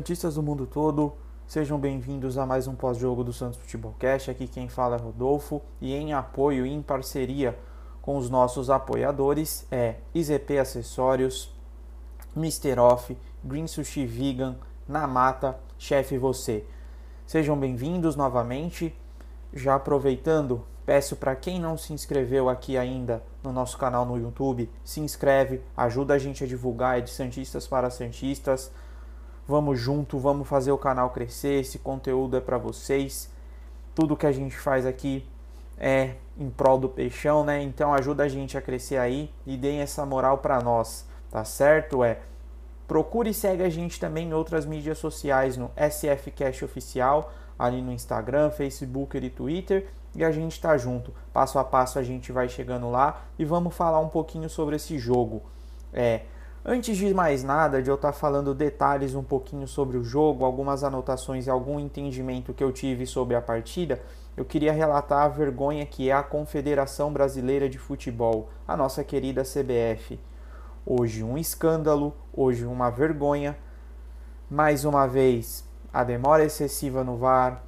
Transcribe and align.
Santistas 0.00 0.36
do 0.36 0.42
mundo 0.42 0.66
todo, 0.66 1.12
sejam 1.46 1.78
bem-vindos 1.78 2.38
a 2.38 2.46
mais 2.46 2.66
um 2.66 2.74
pós-jogo 2.74 3.22
do 3.22 3.34
Santos 3.34 3.58
Futebol 3.58 3.94
Cast. 3.98 4.30
Aqui 4.30 4.48
quem 4.48 4.66
fala 4.66 4.96
é 4.96 4.98
Rodolfo 4.98 5.60
e 5.78 5.94
em 5.94 6.14
apoio 6.14 6.64
e 6.64 6.72
em 6.72 6.80
parceria 6.80 7.54
com 8.00 8.16
os 8.16 8.30
nossos 8.30 8.70
apoiadores 8.70 9.66
é 9.70 9.96
IZP 10.14 10.58
Acessórios, 10.58 11.54
Mr. 12.34 12.78
Off, 12.80 13.14
Green 13.44 13.66
Sushi 13.66 14.06
Vegan, 14.06 14.56
Namata, 14.88 15.60
Chefe 15.76 16.16
Você. 16.16 16.64
Sejam 17.26 17.58
bem-vindos 17.58 18.16
novamente. 18.16 18.96
Já 19.52 19.74
aproveitando, 19.74 20.64
peço 20.86 21.14
para 21.14 21.36
quem 21.36 21.60
não 21.60 21.76
se 21.76 21.92
inscreveu 21.92 22.48
aqui 22.48 22.78
ainda 22.78 23.22
no 23.42 23.52
nosso 23.52 23.76
canal 23.76 24.06
no 24.06 24.16
YouTube, 24.16 24.70
se 24.82 24.98
inscreve, 24.98 25.60
ajuda 25.76 26.14
a 26.14 26.18
gente 26.18 26.42
a 26.42 26.46
divulgar, 26.46 26.96
é 26.96 27.02
de 27.02 27.10
Santistas 27.10 27.66
para 27.66 27.90
Santistas 27.90 28.72
Vamos 29.50 29.80
junto, 29.80 30.16
vamos 30.16 30.46
fazer 30.46 30.70
o 30.70 30.78
canal 30.78 31.10
crescer. 31.10 31.58
Esse 31.58 31.76
conteúdo 31.76 32.36
é 32.36 32.40
para 32.40 32.56
vocês. 32.56 33.28
Tudo 33.96 34.16
que 34.16 34.24
a 34.24 34.30
gente 34.30 34.56
faz 34.56 34.86
aqui 34.86 35.26
é 35.76 36.14
em 36.38 36.48
prol 36.48 36.78
do 36.78 36.88
peixão, 36.88 37.44
né? 37.44 37.60
Então 37.60 37.92
ajuda 37.92 38.22
a 38.22 38.28
gente 38.28 38.56
a 38.56 38.62
crescer 38.62 38.96
aí 38.96 39.28
e 39.44 39.56
deem 39.56 39.80
essa 39.80 40.06
moral 40.06 40.38
para 40.38 40.60
nós, 40.60 41.04
tá 41.32 41.44
certo? 41.44 42.04
É 42.04 42.20
procure 42.86 43.30
e 43.30 43.34
segue 43.34 43.64
a 43.64 43.68
gente 43.68 43.98
também 43.98 44.28
em 44.28 44.32
outras 44.32 44.64
mídias 44.64 44.98
sociais 44.98 45.56
no 45.56 45.72
SF 45.76 46.30
Cash 46.30 46.62
Oficial, 46.62 47.32
ali 47.58 47.82
no 47.82 47.90
Instagram, 47.90 48.52
Facebook 48.52 49.18
e 49.18 49.30
Twitter, 49.30 49.88
e 50.14 50.22
a 50.24 50.30
gente 50.30 50.60
tá 50.60 50.78
junto. 50.78 51.12
Passo 51.32 51.58
a 51.58 51.64
passo 51.64 51.98
a 51.98 52.04
gente 52.04 52.30
vai 52.30 52.48
chegando 52.48 52.88
lá 52.88 53.22
e 53.36 53.44
vamos 53.44 53.74
falar 53.74 53.98
um 53.98 54.08
pouquinho 54.08 54.48
sobre 54.48 54.76
esse 54.76 54.96
jogo. 54.96 55.42
É, 55.92 56.20
Antes 56.62 56.98
de 56.98 57.14
mais 57.14 57.42
nada, 57.42 57.82
de 57.82 57.88
eu 57.88 57.94
estar 57.94 58.12
falando 58.12 58.54
detalhes 58.54 59.14
um 59.14 59.22
pouquinho 59.22 59.66
sobre 59.66 59.96
o 59.96 60.04
jogo, 60.04 60.44
algumas 60.44 60.84
anotações 60.84 61.46
e 61.46 61.50
algum 61.50 61.80
entendimento 61.80 62.52
que 62.52 62.62
eu 62.62 62.70
tive 62.70 63.06
sobre 63.06 63.34
a 63.34 63.40
partida, 63.40 63.98
eu 64.36 64.44
queria 64.44 64.70
relatar 64.70 65.22
a 65.22 65.28
vergonha 65.28 65.86
que 65.86 66.10
é 66.10 66.12
a 66.12 66.22
Confederação 66.22 67.10
Brasileira 67.10 67.66
de 67.66 67.78
Futebol, 67.78 68.50
a 68.68 68.76
nossa 68.76 69.02
querida 69.02 69.42
CBF. 69.42 70.20
Hoje 70.84 71.24
um 71.24 71.38
escândalo, 71.38 72.14
hoje 72.30 72.66
uma 72.66 72.90
vergonha. 72.90 73.56
Mais 74.50 74.84
uma 74.84 75.06
vez, 75.06 75.64
a 75.90 76.04
demora 76.04 76.44
excessiva 76.44 77.02
no 77.02 77.16
VAR, 77.16 77.64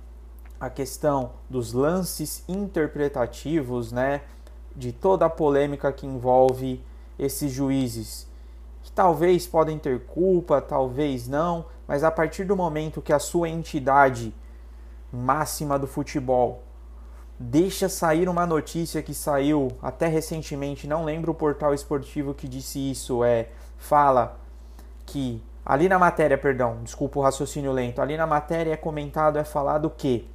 a 0.61 0.69
questão 0.69 1.33
dos 1.49 1.73
lances 1.73 2.45
interpretativos, 2.47 3.91
né, 3.91 4.21
de 4.77 4.93
toda 4.93 5.25
a 5.25 5.31
polêmica 5.31 5.91
que 5.91 6.07
envolve 6.07 6.85
esses 7.19 7.51
juízes 7.51 8.31
que 8.83 8.93
talvez 8.93 9.47
podem 9.47 9.79
ter 9.79 10.01
culpa, 10.07 10.61
talvez 10.61 11.29
não, 11.29 11.67
mas 11.87 12.03
a 12.05 12.11
partir 12.11 12.45
do 12.45 12.57
momento 12.57 13.03
que 13.03 13.13
a 13.13 13.19
sua 13.19 13.49
entidade 13.49 14.35
máxima 15.13 15.79
do 15.79 15.87
futebol 15.87 16.63
deixa 17.39 17.89
sair 17.89 18.29
uma 18.29 18.47
notícia 18.47 19.03
que 19.03 19.15
saiu 19.15 19.69
até 19.83 20.07
recentemente, 20.07 20.87
não 20.87 21.05
lembro 21.05 21.33
o 21.33 21.35
portal 21.35 21.75
esportivo 21.75 22.35
que 22.35 22.47
disse 22.47 22.79
isso, 22.91 23.25
é 23.25 23.49
fala 23.77 24.39
que 25.05 25.43
ali 25.65 25.89
na 25.89 25.99
matéria, 25.99 26.39
perdão, 26.39 26.79
desculpa 26.83 27.19
o 27.19 27.23
raciocínio 27.23 27.73
lento, 27.73 28.01
ali 28.01 28.17
na 28.17 28.27
matéria 28.27 28.73
é 28.73 28.77
comentado, 28.77 29.39
é 29.39 29.45
falado 29.45 29.91
que 29.91 30.29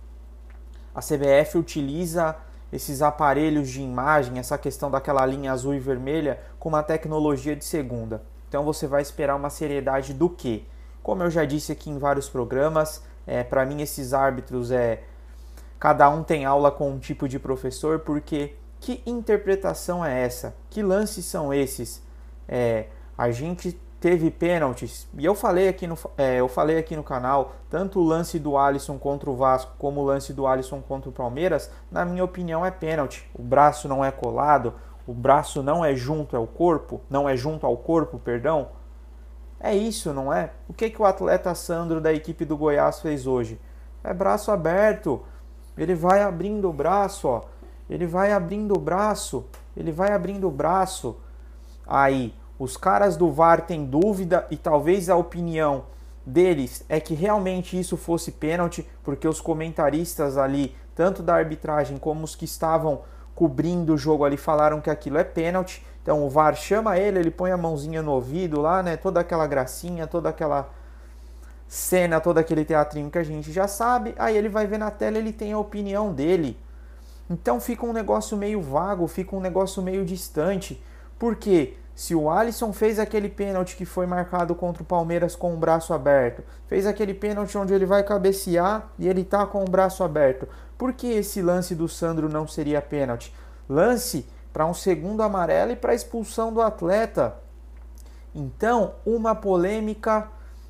a 0.93 1.01
CBF 1.01 1.57
utiliza 1.57 2.35
esses 2.71 3.01
aparelhos 3.01 3.69
de 3.69 3.81
imagem, 3.81 4.39
essa 4.39 4.57
questão 4.57 4.91
daquela 4.91 5.25
linha 5.25 5.51
azul 5.51 5.73
e 5.73 5.79
vermelha, 5.79 6.39
com 6.59 6.69
uma 6.69 6.83
tecnologia 6.83 7.55
de 7.55 7.63
segunda. 7.63 8.21
Então 8.47 8.63
você 8.63 8.87
vai 8.87 9.01
esperar 9.01 9.35
uma 9.35 9.49
seriedade 9.49 10.13
do 10.13 10.29
que? 10.29 10.67
Como 11.03 11.23
eu 11.23 11.29
já 11.29 11.45
disse 11.45 11.71
aqui 11.71 11.89
em 11.89 11.97
vários 11.97 12.29
programas, 12.29 13.03
é, 13.25 13.43
para 13.43 13.65
mim 13.65 13.81
esses 13.81 14.13
árbitros 14.13 14.71
é 14.71 15.03
cada 15.79 16.09
um 16.09 16.23
tem 16.23 16.45
aula 16.45 16.71
com 16.71 16.89
um 16.91 16.99
tipo 16.99 17.27
de 17.27 17.37
professor, 17.37 17.99
porque 17.99 18.55
que 18.79 19.01
interpretação 19.05 20.03
é 20.03 20.23
essa? 20.23 20.55
Que 20.69 20.81
lances 20.81 21.25
são 21.25 21.53
esses? 21.53 22.01
É, 22.47 22.87
a 23.17 23.31
gente 23.31 23.79
teve 23.99 24.29
pênaltis 24.29 25.07
e 25.17 25.25
eu 25.25 25.33
falei 25.33 25.67
aqui 25.67 25.87
no 25.87 25.97
é, 26.17 26.35
eu 26.35 26.47
falei 26.47 26.77
aqui 26.77 26.95
no 26.95 27.03
canal 27.03 27.53
tanto 27.67 27.99
o 27.99 28.03
lance 28.03 28.37
do 28.37 28.55
Alisson 28.55 28.99
contra 28.99 29.27
o 29.27 29.35
Vasco 29.35 29.73
como 29.79 30.01
o 30.01 30.05
lance 30.05 30.31
do 30.33 30.45
Alisson 30.45 30.81
contra 30.81 31.09
o 31.09 31.11
Palmeiras 31.11 31.71
na 31.91 32.05
minha 32.05 32.23
opinião 32.23 32.63
é 32.63 32.69
pênalti 32.69 33.27
o 33.33 33.41
braço 33.41 33.87
não 33.87 34.05
é 34.05 34.11
colado 34.11 34.75
o 35.07 35.13
braço 35.13 35.63
não 35.63 35.83
é 35.83 35.95
junto 35.95 36.35
ao 36.35 36.45
corpo, 36.45 36.99
não 37.09 37.27
é 37.27 37.37
junto 37.37 37.65
ao 37.65 37.77
corpo, 37.77 38.19
perdão. 38.19 38.67
É 39.57 39.73
isso, 39.73 40.13
não 40.13 40.31
é? 40.31 40.51
O 40.67 40.73
que 40.73 40.89
que 40.89 41.01
o 41.01 41.05
atleta 41.05 41.55
Sandro 41.55 42.01
da 42.01 42.13
equipe 42.13 42.43
do 42.43 42.57
Goiás 42.57 42.99
fez 42.99 43.25
hoje? 43.25 43.59
É 44.03 44.13
braço 44.13 44.51
aberto. 44.51 45.23
Ele 45.77 45.95
vai 45.95 46.21
abrindo 46.21 46.69
o 46.69 46.73
braço, 46.73 47.27
ó. 47.27 47.41
Ele 47.89 48.05
vai 48.05 48.33
abrindo 48.33 48.75
o 48.75 48.79
braço, 48.79 49.45
ele 49.75 49.93
vai 49.93 50.11
abrindo 50.11 50.47
o 50.47 50.51
braço. 50.51 51.17
Aí, 51.87 52.35
os 52.59 52.75
caras 52.75 53.15
do 53.15 53.31
VAR 53.31 53.61
têm 53.61 53.85
dúvida 53.85 54.45
e 54.51 54.57
talvez 54.57 55.09
a 55.09 55.15
opinião 55.15 55.85
deles 56.25 56.83
é 56.89 56.99
que 56.99 57.13
realmente 57.13 57.79
isso 57.79 57.95
fosse 57.95 58.33
pênalti, 58.33 58.85
porque 59.03 59.25
os 59.25 59.39
comentaristas 59.39 60.37
ali, 60.37 60.75
tanto 60.93 61.23
da 61.23 61.35
arbitragem 61.35 61.97
como 61.97 62.25
os 62.25 62.35
que 62.35 62.43
estavam 62.43 63.03
cobrindo 63.37 63.93
o 63.93 63.97
jogo 63.97 64.25
ali 64.25 64.35
falaram 64.35 64.81
que 64.81 64.89
aquilo 64.89 65.19
é 65.19 65.23
pênalti. 65.23 65.85
Então 66.01 66.25
o 66.25 66.29
VAR 66.29 66.55
chama 66.55 66.97
ele, 66.97 67.19
ele 67.19 67.29
põe 67.29 67.51
a 67.51 67.57
mãozinha 67.57 68.01
no 68.01 68.11
ouvido 68.11 68.59
lá, 68.59 68.81
né? 68.81 68.97
Toda 68.97 69.19
aquela 69.19 69.45
gracinha, 69.45 70.07
toda 70.07 70.29
aquela 70.29 70.67
cena, 71.67 72.19
todo 72.19 72.39
aquele 72.39 72.65
teatrinho 72.65 73.11
que 73.11 73.17
a 73.19 73.23
gente 73.23 73.51
já 73.51 73.67
sabe. 73.67 74.15
Aí 74.17 74.35
ele 74.35 74.49
vai 74.49 74.65
ver 74.65 74.79
na 74.79 74.89
tela, 74.89 75.19
ele 75.19 75.31
tem 75.31 75.53
a 75.53 75.59
opinião 75.59 76.11
dele. 76.11 76.57
Então 77.29 77.59
fica 77.59 77.85
um 77.85 77.93
negócio 77.93 78.35
meio 78.35 78.59
vago, 78.59 79.07
fica 79.07 79.35
um 79.35 79.39
negócio 79.39 79.83
meio 79.83 80.03
distante. 80.03 80.83
Porque 81.19 81.77
se 81.97 82.13
o 82.13 82.29
Alisson 82.29 82.71
fez 82.71 82.99
aquele 82.99 83.27
pênalti 83.27 83.75
que 83.75 83.83
foi 83.83 84.05
marcado 84.05 84.53
contra 84.53 84.83
o 84.83 84.85
Palmeiras 84.85 85.35
com 85.35 85.55
o 85.55 85.57
braço 85.57 85.95
aberto, 85.95 86.43
fez 86.67 86.85
aquele 86.85 87.11
pênalti 87.11 87.57
onde 87.57 87.73
ele 87.73 87.87
vai 87.87 88.03
cabecear 88.03 88.91
e 88.99 89.07
ele 89.07 89.23
tá 89.23 89.47
com 89.47 89.63
o 89.63 89.67
braço 89.67 90.03
aberto, 90.03 90.47
por 90.77 90.93
que 90.93 91.07
esse 91.07 91.41
lance 91.41 91.73
do 91.73 91.87
Sandro 91.89 92.29
não 92.29 92.47
seria 92.47 92.83
pênalti? 92.83 93.33
Lance 93.67 94.27
para 94.53 94.67
um 94.67 94.75
segundo 94.75 95.23
amarelo 95.23 95.71
e 95.71 95.75
para 95.75 95.95
expulsão 95.95 96.53
do 96.53 96.61
atleta. 96.61 97.39
Então, 98.33 98.93
uma 99.03 99.33
polêmica 99.33 100.27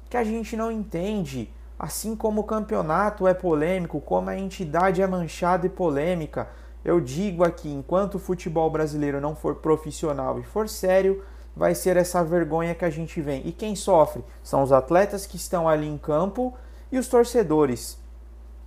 que 0.09 0.15
a 0.15 0.23
gente 0.23 0.55
não 0.55 0.71
entende. 0.71 1.53
Assim 1.77 2.15
como 2.15 2.39
o 2.39 2.45
campeonato 2.45 3.27
é 3.27 3.33
polêmico, 3.33 3.99
como 3.99 4.29
a 4.29 4.37
entidade 4.37 5.01
é 5.01 5.05
manchada 5.05 5.67
e 5.67 5.69
polêmica, 5.69 6.47
eu 6.87 7.01
digo 7.01 7.43
aqui: 7.43 7.69
enquanto 7.69 8.15
o 8.15 8.19
futebol 8.19 8.69
brasileiro 8.69 9.19
não 9.19 9.35
for 9.35 9.55
profissional 9.55 10.39
e 10.39 10.43
for 10.43 10.69
sério, 10.69 11.21
vai 11.53 11.75
ser 11.75 11.97
essa 11.97 12.23
vergonha 12.23 12.73
que 12.73 12.85
a 12.85 12.89
gente 12.89 13.19
vem. 13.19 13.45
E 13.45 13.51
quem 13.51 13.75
sofre? 13.75 14.23
São 14.41 14.63
os 14.63 14.71
atletas 14.71 15.25
que 15.25 15.35
estão 15.35 15.67
ali 15.67 15.85
em 15.85 15.97
campo 15.97 16.53
e 16.89 16.97
os 16.97 17.09
torcedores. 17.09 17.99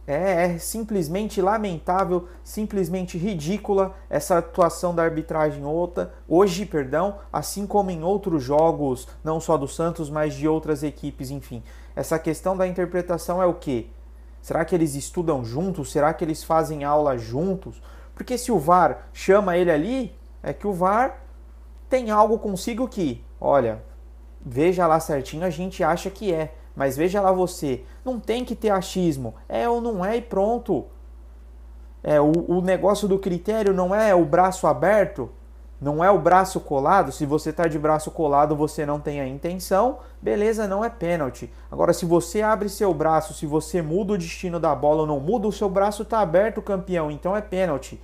É, 0.07 0.45
é, 0.45 0.59
simplesmente 0.59 1.41
lamentável, 1.41 2.29
simplesmente 2.45 3.17
ridícula 3.17 3.95
essa 4.11 4.39
atuação 4.39 4.95
da 4.95 5.05
arbitragem 5.05 5.65
outra, 5.65 6.13
hoje, 6.29 6.67
perdão, 6.67 7.19
assim 7.33 7.67
como 7.67 7.91
em 7.91 8.03
outros 8.03 8.43
jogos, 8.43 9.09
não 9.23 9.41
só 9.41 9.57
do 9.57 9.69
Santos, 9.69 10.11
mas 10.11 10.35
de 10.35 10.49
outras 10.49 10.83
equipes, 10.83 11.31
enfim. 11.31 11.63
Essa 11.97 12.19
questão 12.19 12.57
da 12.57 12.67
interpretação 12.67 13.41
é 13.41 13.47
o 13.47 13.55
que? 13.55 13.91
Será 14.43 14.65
que 14.65 14.75
eles 14.75 14.95
estudam 14.95 15.45
juntos? 15.45 15.93
Será 15.93 16.13
que 16.13 16.25
eles 16.25 16.43
fazem 16.43 16.83
aula 16.83 17.17
juntos? 17.17 17.81
Porque 18.21 18.37
se 18.37 18.53
o 18.53 18.59
VAR 18.59 19.07
chama 19.15 19.57
ele 19.57 19.71
ali, 19.71 20.15
é 20.43 20.53
que 20.53 20.67
o 20.67 20.75
VAR 20.75 21.23
tem 21.89 22.11
algo 22.11 22.39
consigo 22.39 22.87
que, 22.87 23.25
olha, 23.41 23.83
veja 24.45 24.87
lá 24.87 25.01
certinho, 25.01 25.43
a 25.43 25.49
gente 25.49 25.83
acha 25.83 26.11
que 26.11 26.31
é. 26.31 26.53
Mas 26.77 26.99
veja 26.99 27.23
lá 27.23 27.33
você, 27.33 27.83
não 28.05 28.21
tem 28.21 28.45
que 28.45 28.55
ter 28.55 28.69
achismo. 28.69 29.37
É 29.49 29.67
ou 29.67 29.81
não 29.81 30.05
é 30.05 30.19
e 30.19 30.21
pronto. 30.21 30.85
É, 32.03 32.21
o, 32.21 32.31
o 32.47 32.61
negócio 32.61 33.09
do 33.09 33.19
critério 33.19 33.73
não 33.73 33.95
é 33.95 34.15
o 34.15 34.23
braço 34.23 34.67
aberto, 34.67 35.31
não 35.81 36.05
é 36.05 36.11
o 36.11 36.19
braço 36.19 36.61
colado. 36.61 37.13
Se 37.13 37.25
você 37.25 37.49
está 37.49 37.67
de 37.67 37.79
braço 37.79 38.11
colado, 38.11 38.55
você 38.55 38.85
não 38.85 39.01
tem 39.01 39.19
a 39.19 39.27
intenção, 39.27 40.01
beleza, 40.21 40.69
não 40.69 40.85
é 40.85 40.91
pênalti. 40.91 41.51
Agora, 41.71 41.95
se 41.95 42.05
você 42.05 42.43
abre 42.43 42.69
seu 42.69 42.93
braço, 42.93 43.33
se 43.33 43.47
você 43.47 43.81
muda 43.81 44.13
o 44.13 44.19
destino 44.19 44.61
da 44.61 44.75
bola 44.75 45.01
ou 45.01 45.07
não 45.07 45.21
muda, 45.21 45.49
o 45.49 45.53
seu 45.53 45.71
braço 45.71 46.03
está 46.03 46.21
aberto, 46.21 46.61
campeão, 46.61 47.11
então 47.11 47.35
é 47.35 47.41
pênalti. 47.41 47.99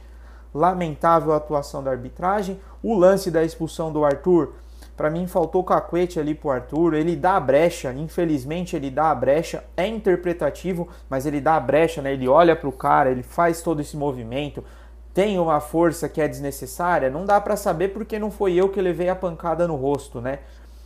Lamentável 0.56 1.32
a 1.32 1.36
atuação 1.36 1.82
da 1.82 1.90
arbitragem. 1.90 2.58
O 2.82 2.94
lance 2.94 3.30
da 3.30 3.44
expulsão 3.44 3.92
do 3.92 4.04
Arthur 4.04 4.54
para 4.96 5.10
mim 5.10 5.26
faltou 5.26 5.62
cacuete 5.62 6.18
ali 6.18 6.34
pro 6.34 6.50
Arthur. 6.50 6.94
Ele 6.94 7.14
dá 7.14 7.36
a 7.36 7.40
brecha, 7.40 7.92
infelizmente 7.92 8.74
ele 8.74 8.90
dá 8.90 9.10
a 9.10 9.14
brecha. 9.14 9.62
É 9.76 9.86
interpretativo, 9.86 10.88
mas 11.10 11.26
ele 11.26 11.40
dá 11.40 11.56
a 11.56 11.60
brecha, 11.60 12.00
né? 12.00 12.14
Ele 12.14 12.26
olha 12.26 12.56
pro 12.56 12.72
cara, 12.72 13.10
ele 13.10 13.22
faz 13.22 13.60
todo 13.60 13.80
esse 13.80 13.96
movimento. 13.96 14.64
Tem 15.12 15.38
uma 15.38 15.60
força 15.60 16.08
que 16.08 16.20
é 16.20 16.26
desnecessária? 16.26 17.10
Não 17.10 17.26
dá 17.26 17.40
para 17.40 17.56
saber 17.56 17.88
porque 17.88 18.18
não 18.18 18.30
foi 18.30 18.54
eu 18.54 18.70
que 18.70 18.80
levei 18.80 19.10
a 19.10 19.16
pancada 19.16 19.68
no 19.68 19.76
rosto, 19.76 20.20
né? 20.20 20.38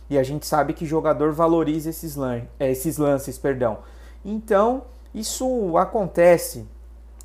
E 0.09 0.17
a 0.17 0.23
gente 0.23 0.45
sabe 0.45 0.73
que 0.73 0.85
jogador 0.85 1.31
valoriza 1.31 1.89
esses, 1.89 2.17
lan 2.17 2.41
esses 2.59 2.97
lances, 2.97 3.37
perdão. 3.37 3.79
Então, 4.25 4.83
isso 5.13 5.77
acontece. 5.77 6.67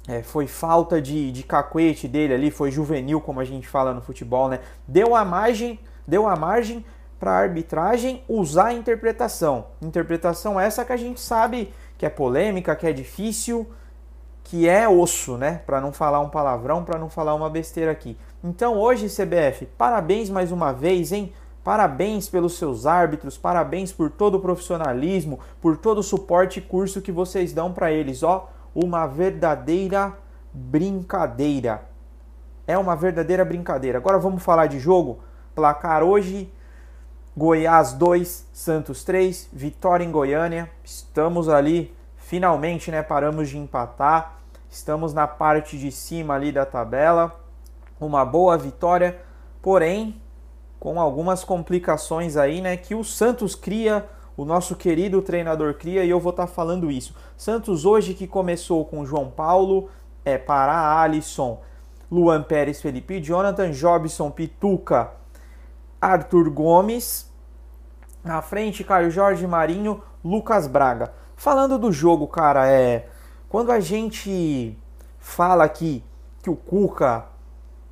É, 0.08 0.23
foi 0.23 0.47
falta 0.47 1.03
de, 1.03 1.32
de 1.32 1.43
cacuete 1.43 2.06
dele 2.06 2.35
ali, 2.35 2.50
foi 2.50 2.70
juvenil, 2.70 3.20
como 3.20 3.41
a 3.41 3.44
gente 3.44 3.67
fala 3.67 3.93
no 3.93 4.00
futebol, 4.00 4.49
né? 4.49 4.61
Deu 4.87 5.17
a 5.17 5.25
margem, 5.25 5.81
deu 6.06 6.29
a 6.29 6.37
margem 6.37 6.85
para 7.19 7.32
a 7.32 7.38
arbitragem 7.38 8.23
usar 8.29 8.67
a 8.67 8.73
interpretação. 8.73 9.67
Interpretação 9.82 10.61
essa 10.61 10.85
que 10.85 10.93
a 10.93 10.97
gente 10.97 11.20
sabe 11.20 11.73
que 11.99 12.06
é 12.06 12.11
polêmica, 12.11 12.76
que 12.76 12.87
é 12.87 12.93
difícil, 12.93 13.69
que 14.44 14.69
é 14.69 14.88
osso, 14.88 15.37
né? 15.37 15.61
Para 15.67 15.81
não 15.81 15.93
falar 15.93 16.20
um 16.20 16.29
palavrão, 16.29 16.85
para 16.85 16.99
não 16.99 17.11
falar 17.11 17.35
uma 17.35 17.50
besteira 17.50 17.91
aqui. 17.91 18.17
Então 18.44 18.79
hoje, 18.79 19.08
CBF, 19.08 19.67
parabéns 19.76 20.31
mais 20.31 20.53
uma 20.53 20.73
vez, 20.73 21.11
hein? 21.11 21.32
Parabéns 21.64 22.29
pelos 22.29 22.56
seus 22.56 22.87
árbitros, 22.87 23.37
parabéns 23.37 23.91
por 23.91 24.08
todo 24.08 24.37
o 24.37 24.41
profissionalismo, 24.41 25.41
por 25.61 25.76
todo 25.76 25.99
o 25.99 26.03
suporte 26.03 26.61
e 26.61 26.62
curso 26.62 27.03
que 27.03 27.11
vocês 27.11 27.53
dão 27.53 27.73
para 27.73 27.91
eles. 27.91 28.23
Ó, 28.23 28.49
uma 28.76 29.06
verdadeira 29.06 30.12
brincadeira. 30.52 31.88
É 32.67 32.76
uma 32.76 32.94
verdadeira 32.94 33.43
brincadeira. 33.43 33.96
Agora 33.96 34.19
vamos 34.19 34.43
falar 34.43 34.67
de 34.67 34.78
jogo. 34.78 35.20
Placar 35.55 36.02
hoje: 36.02 36.52
Goiás 37.34 37.94
2, 37.94 38.49
Santos 38.52 39.02
3, 39.02 39.49
vitória 39.50 40.05
em 40.05 40.11
Goiânia. 40.11 40.70
Estamos 40.84 41.49
ali, 41.49 41.96
finalmente, 42.17 42.90
né? 42.90 43.02
Paramos 43.02 43.49
de 43.49 43.56
empatar. 43.56 44.37
Estamos 44.69 45.14
na 45.14 45.26
parte 45.26 45.79
de 45.79 45.90
cima 45.90 46.34
ali 46.34 46.52
da 46.52 46.67
tabela. 46.67 47.40
Uma 47.99 48.26
boa 48.26 48.58
vitória, 48.58 49.19
porém 49.62 50.20
com 50.79 51.00
algumas 51.00 51.43
complicações 51.43 52.37
aí, 52.37 52.61
né, 52.61 52.76
que 52.76 52.94
o 52.94 53.02
Santos 53.02 53.55
cria, 53.55 54.06
o 54.37 54.44
nosso 54.44 54.77
querido 54.77 55.23
treinador 55.23 55.75
cria, 55.75 56.05
e 56.05 56.11
eu 56.11 56.21
vou 56.21 56.31
estar 56.31 56.47
tá 56.47 56.53
falando 56.53 56.91
isso. 56.91 57.15
Santos 57.37 57.85
hoje 57.85 58.15
que 58.15 58.27
começou 58.27 58.85
com 58.85 59.06
João 59.06 59.31
Paulo, 59.31 59.88
é, 60.25 60.37
Pará, 60.37 61.00
Alisson, 61.00 61.62
Luan 62.11 62.43
Pérez, 62.43 62.81
Felipe 62.81 63.21
Jonathan, 63.21 63.71
Jobson, 63.71 64.31
Pituca, 64.31 65.12
Arthur 66.00 66.50
Gomes, 66.50 67.33
na 68.23 68.43
frente 68.43 68.85
Caio 68.85 69.11
Jorge 69.11 69.47
Marinho, 69.47 70.03
Lucas 70.25 70.67
Braga. 70.67 71.12
Falando 71.37 71.79
do 71.79 71.93
jogo, 71.93 72.27
cara, 72.27 72.69
é 72.69 73.09
quando 73.49 73.71
a 73.71 73.81
gente 73.81 74.77
fala 75.19 75.65
aqui 75.65 76.05
que 76.43 76.50
o 76.50 76.56
Cuca 76.56 77.27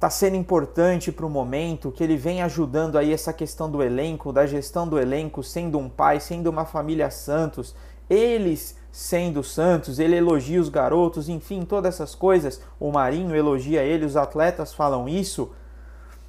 está 0.05 0.11
sendo 0.11 0.37
importante 0.37 1.11
para 1.11 1.25
o 1.25 1.31
momento, 1.31 1.91
que 1.91 2.05
ele 2.05 2.15
vem 2.15 2.43
ajudando 2.43 2.99
aí 2.99 3.11
essa 3.11 3.33
questão 3.33 3.71
do 3.71 3.83
elenco, 3.83 4.35
da 4.35 4.45
gestão 4.45 4.87
do 4.87 4.99
elenco, 4.99 5.43
sendo 5.43 5.79
um 5.79 5.89
pai, 5.89 6.21
sendo 6.21 6.51
uma 6.51 6.67
família 6.67 7.11
Santos, 7.11 7.75
eles 8.11 8.77
sendo 8.93 9.43
Santos, 9.43 9.99
ele 9.99 10.15
elogia 10.15 10.61
os 10.61 10.69
garotos, 10.69 11.31
enfim, 11.31 11.63
todas 11.63 11.95
essas 11.95 12.15
coisas, 12.15 12.61
o 12.79 12.93
Marinho 12.93 13.35
elogia 13.35 13.83
ele, 13.83 14.05
os 14.05 14.15
atletas 14.15 14.75
falam 14.75 15.09
isso, 15.09 15.53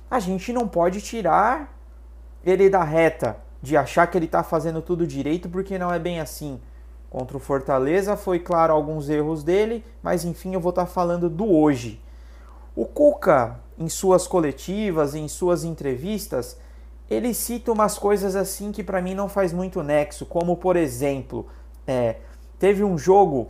a 0.10 0.22
gente 0.22 0.54
não 0.54 0.69
pode 0.69 1.01
tirar 1.01 1.77
ele 2.45 2.69
da 2.69 2.81
reta, 2.81 3.36
de 3.62 3.75
achar 3.75 4.07
que 4.07 4.18
ele 4.18 4.25
está 4.25 4.42
fazendo 4.42 4.81
tudo 4.81 5.06
direito, 5.06 5.50
porque 5.50 5.77
não 5.77 5.94
é 5.94 6.00
bem 6.00 6.22
assim. 6.22 6.62
Contra 7.10 7.36
o 7.36 7.42
Fortaleza 7.42 8.16
foi 8.16 8.39
claro 8.39 8.72
alguns 8.72 9.10
erros 9.10 9.44
dele, 9.44 9.83
mas 10.01 10.24
enfim, 10.24 10.54
eu 10.54 10.62
vou 10.62 10.69
estar 10.69 10.86
tá 10.86 10.92
falando 10.92 11.30
do 11.30 11.51
hoje. 11.51 12.01
O 12.75 12.86
Cuca, 12.86 13.60
em 13.77 13.89
suas 13.89 14.27
coletivas, 14.27 15.16
em 15.16 15.27
suas 15.27 15.63
entrevistas, 15.63 16.57
ele 17.10 17.33
cita 17.33 17.72
umas 17.72 17.98
coisas 17.98 18.36
assim 18.36 18.72
que 18.72 18.83
para 18.83 19.01
mim 19.01 19.13
não 19.13 19.30
faz 19.30 19.54
muito 19.54 19.83
nexo, 19.83 20.25
como 20.25 20.57
por 20.57 20.75
exemplo, 20.75 21.45
é, 21.86 22.18
teve 22.57 22.83
um 22.83 22.98
jogo 22.98 23.50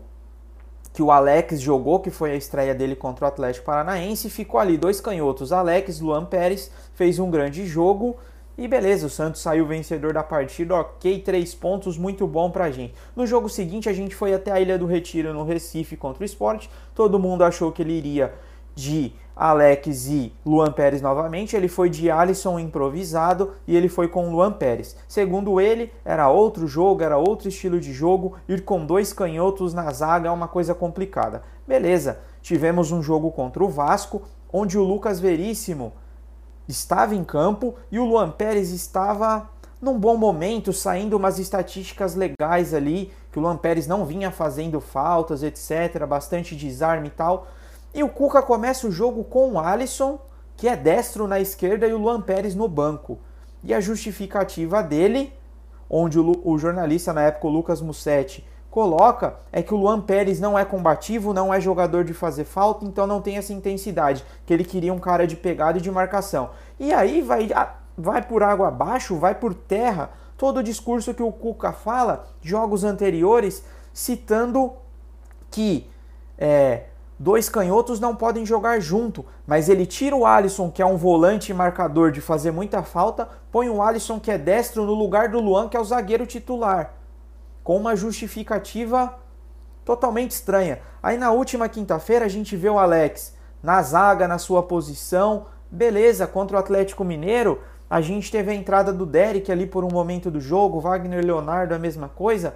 que 0.93 1.01
o 1.01 1.11
Alex 1.11 1.59
jogou, 1.59 1.99
que 1.99 2.09
foi 2.09 2.31
a 2.31 2.35
estreia 2.35 2.73
dele 2.73 2.95
contra 2.95 3.25
o 3.25 3.27
Atlético 3.27 3.65
Paranaense, 3.65 4.27
e 4.27 4.31
ficou 4.31 4.59
ali 4.59 4.77
dois 4.77 5.01
canhotos, 5.01 5.51
Alex, 5.51 5.99
Luan 5.99 6.25
Pérez, 6.25 6.71
fez 6.93 7.19
um 7.19 7.29
grande 7.29 7.65
jogo 7.65 8.17
e 8.57 8.69
beleza, 8.69 9.07
o 9.07 9.09
Santos 9.09 9.41
saiu 9.41 9.67
vencedor 9.67 10.13
da 10.13 10.23
partida, 10.23 10.75
ok, 10.75 11.19
três 11.19 11.53
pontos, 11.53 11.97
muito 11.97 12.25
bom 12.25 12.49
pra 12.49 12.71
gente. 12.71 12.93
No 13.13 13.27
jogo 13.27 13.49
seguinte 13.49 13.89
a 13.89 13.93
gente 13.93 14.15
foi 14.15 14.33
até 14.33 14.51
a 14.51 14.59
Ilha 14.61 14.77
do 14.77 14.85
Retiro 14.85 15.33
no 15.33 15.43
Recife 15.43 15.97
contra 15.97 16.23
o 16.23 16.25
Sport, 16.25 16.67
todo 16.93 17.19
mundo 17.19 17.43
achou 17.43 17.73
que 17.73 17.81
ele 17.81 17.91
iria 17.91 18.33
de 18.73 19.13
Alex 19.35 20.07
e 20.07 20.33
Luan 20.45 20.71
Pérez 20.71 21.01
novamente, 21.01 21.55
ele 21.55 21.67
foi 21.67 21.89
de 21.89 22.09
Alisson 22.09 22.57
improvisado 22.57 23.51
e 23.67 23.75
ele 23.75 23.89
foi 23.89 24.07
com 24.07 24.31
Luan 24.31 24.53
Pérez. 24.53 24.95
Segundo 25.07 25.59
ele, 25.59 25.91
era 26.05 26.29
outro 26.29 26.67
jogo, 26.67 27.03
era 27.03 27.17
outro 27.17 27.49
estilo 27.49 27.79
de 27.79 27.91
jogo, 27.91 28.37
ir 28.47 28.63
com 28.63 28.85
dois 28.85 29.11
canhotos 29.11 29.73
na 29.73 29.91
zaga 29.91 30.29
é 30.29 30.31
uma 30.31 30.47
coisa 30.47 30.73
complicada. 30.73 31.43
Beleza, 31.67 32.19
tivemos 32.41 32.91
um 32.91 33.01
jogo 33.01 33.31
contra 33.31 33.63
o 33.63 33.69
Vasco, 33.69 34.21
onde 34.51 34.77
o 34.77 34.83
Lucas 34.83 35.19
Veríssimo 35.19 35.91
estava 36.67 37.13
em 37.13 37.23
campo 37.23 37.75
e 37.91 37.99
o 37.99 38.05
Luan 38.05 38.31
Pérez 38.31 38.71
estava 38.71 39.49
num 39.81 39.99
bom 39.99 40.15
momento, 40.15 40.71
saindo 40.71 41.17
umas 41.17 41.37
estatísticas 41.37 42.15
legais 42.15 42.73
ali, 42.73 43.11
que 43.31 43.37
o 43.37 43.41
Luan 43.41 43.57
Pérez 43.57 43.85
não 43.85 44.05
vinha 44.05 44.31
fazendo 44.31 44.79
faltas, 44.79 45.43
etc, 45.43 46.05
bastante 46.07 46.55
desarme 46.55 47.07
e 47.07 47.11
tal. 47.11 47.47
E 47.95 48.03
o 48.03 48.09
Cuca 48.09 48.41
começa 48.41 48.85
o 48.85 48.91
jogo 48.91 49.23
com 49.23 49.53
o 49.53 49.59
Alisson, 49.59 50.19
que 50.57 50.67
é 50.67 50.75
destro 50.75 51.29
na 51.29 51.39
esquerda, 51.39 51.87
e 51.87 51.93
o 51.93 51.97
Luan 51.97 52.19
Pérez 52.19 52.53
no 52.53 52.67
banco. 52.67 53.17
E 53.63 53.73
a 53.73 53.79
justificativa 53.79 54.83
dele, 54.83 55.31
onde 55.89 56.19
o, 56.19 56.41
o 56.43 56.57
jornalista 56.57 57.13
na 57.13 57.21
época, 57.21 57.47
o 57.47 57.49
Lucas 57.49 57.79
Mussetti, 57.79 58.45
coloca, 58.69 59.37
é 59.49 59.63
que 59.63 59.73
o 59.73 59.77
Luan 59.77 60.01
Pérez 60.01 60.41
não 60.41 60.59
é 60.59 60.65
combativo, 60.65 61.33
não 61.33 61.53
é 61.53 61.61
jogador 61.61 62.03
de 62.03 62.13
fazer 62.13 62.43
falta, 62.43 62.83
então 62.83 63.07
não 63.07 63.21
tem 63.21 63.37
essa 63.37 63.53
intensidade, 63.53 64.25
que 64.45 64.53
ele 64.53 64.65
queria 64.65 64.93
um 64.93 64.99
cara 64.99 65.25
de 65.25 65.37
pegada 65.37 65.77
e 65.77 65.81
de 65.81 65.89
marcação. 65.89 66.49
E 66.77 66.91
aí 66.91 67.21
vai, 67.21 67.47
vai 67.97 68.21
por 68.21 68.43
água 68.43 68.67
abaixo, 68.67 69.15
vai 69.15 69.33
por 69.35 69.53
terra, 69.53 70.09
todo 70.37 70.57
o 70.57 70.63
discurso 70.63 71.13
que 71.13 71.23
o 71.23 71.31
Cuca 71.31 71.71
fala, 71.71 72.27
jogos 72.41 72.83
anteriores, 72.83 73.63
citando 73.93 74.73
que 75.49 75.89
é, 76.37 76.87
dois 77.17 77.47
canhotos 77.49 77.99
não 77.99 78.15
podem 78.15 78.45
jogar 78.45 78.79
junto, 78.79 79.25
mas 79.47 79.69
ele 79.69 79.85
tira 79.85 80.15
o 80.15 80.25
Alisson, 80.25 80.69
que 80.69 80.81
é 80.81 80.85
um 80.85 80.97
volante 80.97 81.53
marcador 81.53 82.11
de 82.11 82.21
fazer 82.21 82.51
muita 82.51 82.83
falta, 82.83 83.29
põe 83.51 83.69
o 83.69 83.81
Alisson, 83.81 84.19
que 84.19 84.31
é 84.31 84.37
destro, 84.37 84.85
no 84.85 84.93
lugar 84.93 85.29
do 85.29 85.39
Luan, 85.39 85.69
que 85.69 85.77
é 85.77 85.79
o 85.79 85.85
zagueiro 85.85 86.25
titular, 86.25 86.93
com 87.63 87.77
uma 87.77 87.95
justificativa 87.95 89.17
totalmente 89.85 90.31
estranha. 90.31 90.79
Aí 91.01 91.17
na 91.17 91.31
última 91.31 91.69
quinta-feira 91.69 92.25
a 92.25 92.29
gente 92.29 92.55
vê 92.55 92.69
o 92.69 92.79
Alex 92.79 93.35
na 93.61 93.81
zaga, 93.81 94.27
na 94.27 94.37
sua 94.37 94.61
posição, 94.61 95.45
beleza, 95.71 96.27
contra 96.27 96.57
o 96.57 96.59
Atlético 96.59 97.03
Mineiro. 97.03 97.61
A 97.89 98.01
gente 98.01 98.31
teve 98.31 98.51
a 98.51 98.55
entrada 98.55 98.91
do 98.91 99.05
Derek 99.05 99.51
ali 99.51 99.65
por 99.65 99.83
um 99.83 99.91
momento 99.91 100.29
do 100.29 100.41
jogo, 100.41 100.79
Wagner 100.79 101.23
Leonardo 101.23 101.73
a 101.73 101.79
mesma 101.79 102.09
coisa. 102.09 102.55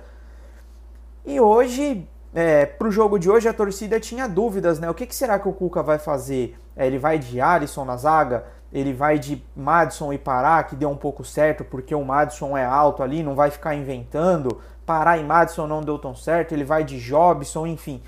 E 1.25 1.39
hoje 1.39 2.07
é, 2.33 2.65
para 2.65 2.87
o 2.87 2.91
jogo 2.91 3.17
de 3.17 3.29
hoje 3.29 3.47
a 3.47 3.53
torcida 3.53 3.99
tinha 3.99 4.27
dúvidas, 4.27 4.79
né? 4.79 4.89
O 4.89 4.93
que, 4.93 5.05
que 5.05 5.15
será 5.15 5.39
que 5.39 5.47
o 5.47 5.53
Cuca 5.53 5.81
vai 5.81 5.97
fazer? 5.97 6.55
É, 6.75 6.85
ele 6.85 6.99
vai 6.99 7.17
de 7.17 7.41
Alisson 7.41 7.85
na 7.85 7.97
zaga? 7.97 8.45
Ele 8.71 8.93
vai 8.93 9.17
de 9.17 9.43
Madison 9.55 10.13
e 10.13 10.17
Pará, 10.17 10.61
que 10.63 10.75
deu 10.75 10.89
um 10.89 10.95
pouco 10.95 11.23
certo, 11.23 11.63
porque 11.63 11.95
o 11.95 12.05
Madison 12.05 12.55
é 12.55 12.63
alto 12.63 13.01
ali, 13.01 13.23
não 13.23 13.33
vai 13.33 13.49
ficar 13.49 13.73
inventando. 13.73 14.59
Pará 14.85 15.17
e 15.17 15.23
Madison 15.23 15.65
não 15.65 15.81
deu 15.81 15.97
tão 15.97 16.13
certo. 16.13 16.53
Ele 16.53 16.63
vai 16.63 16.83
de 16.83 16.99
Jobson, 16.99 17.65
enfim. 17.65 18.01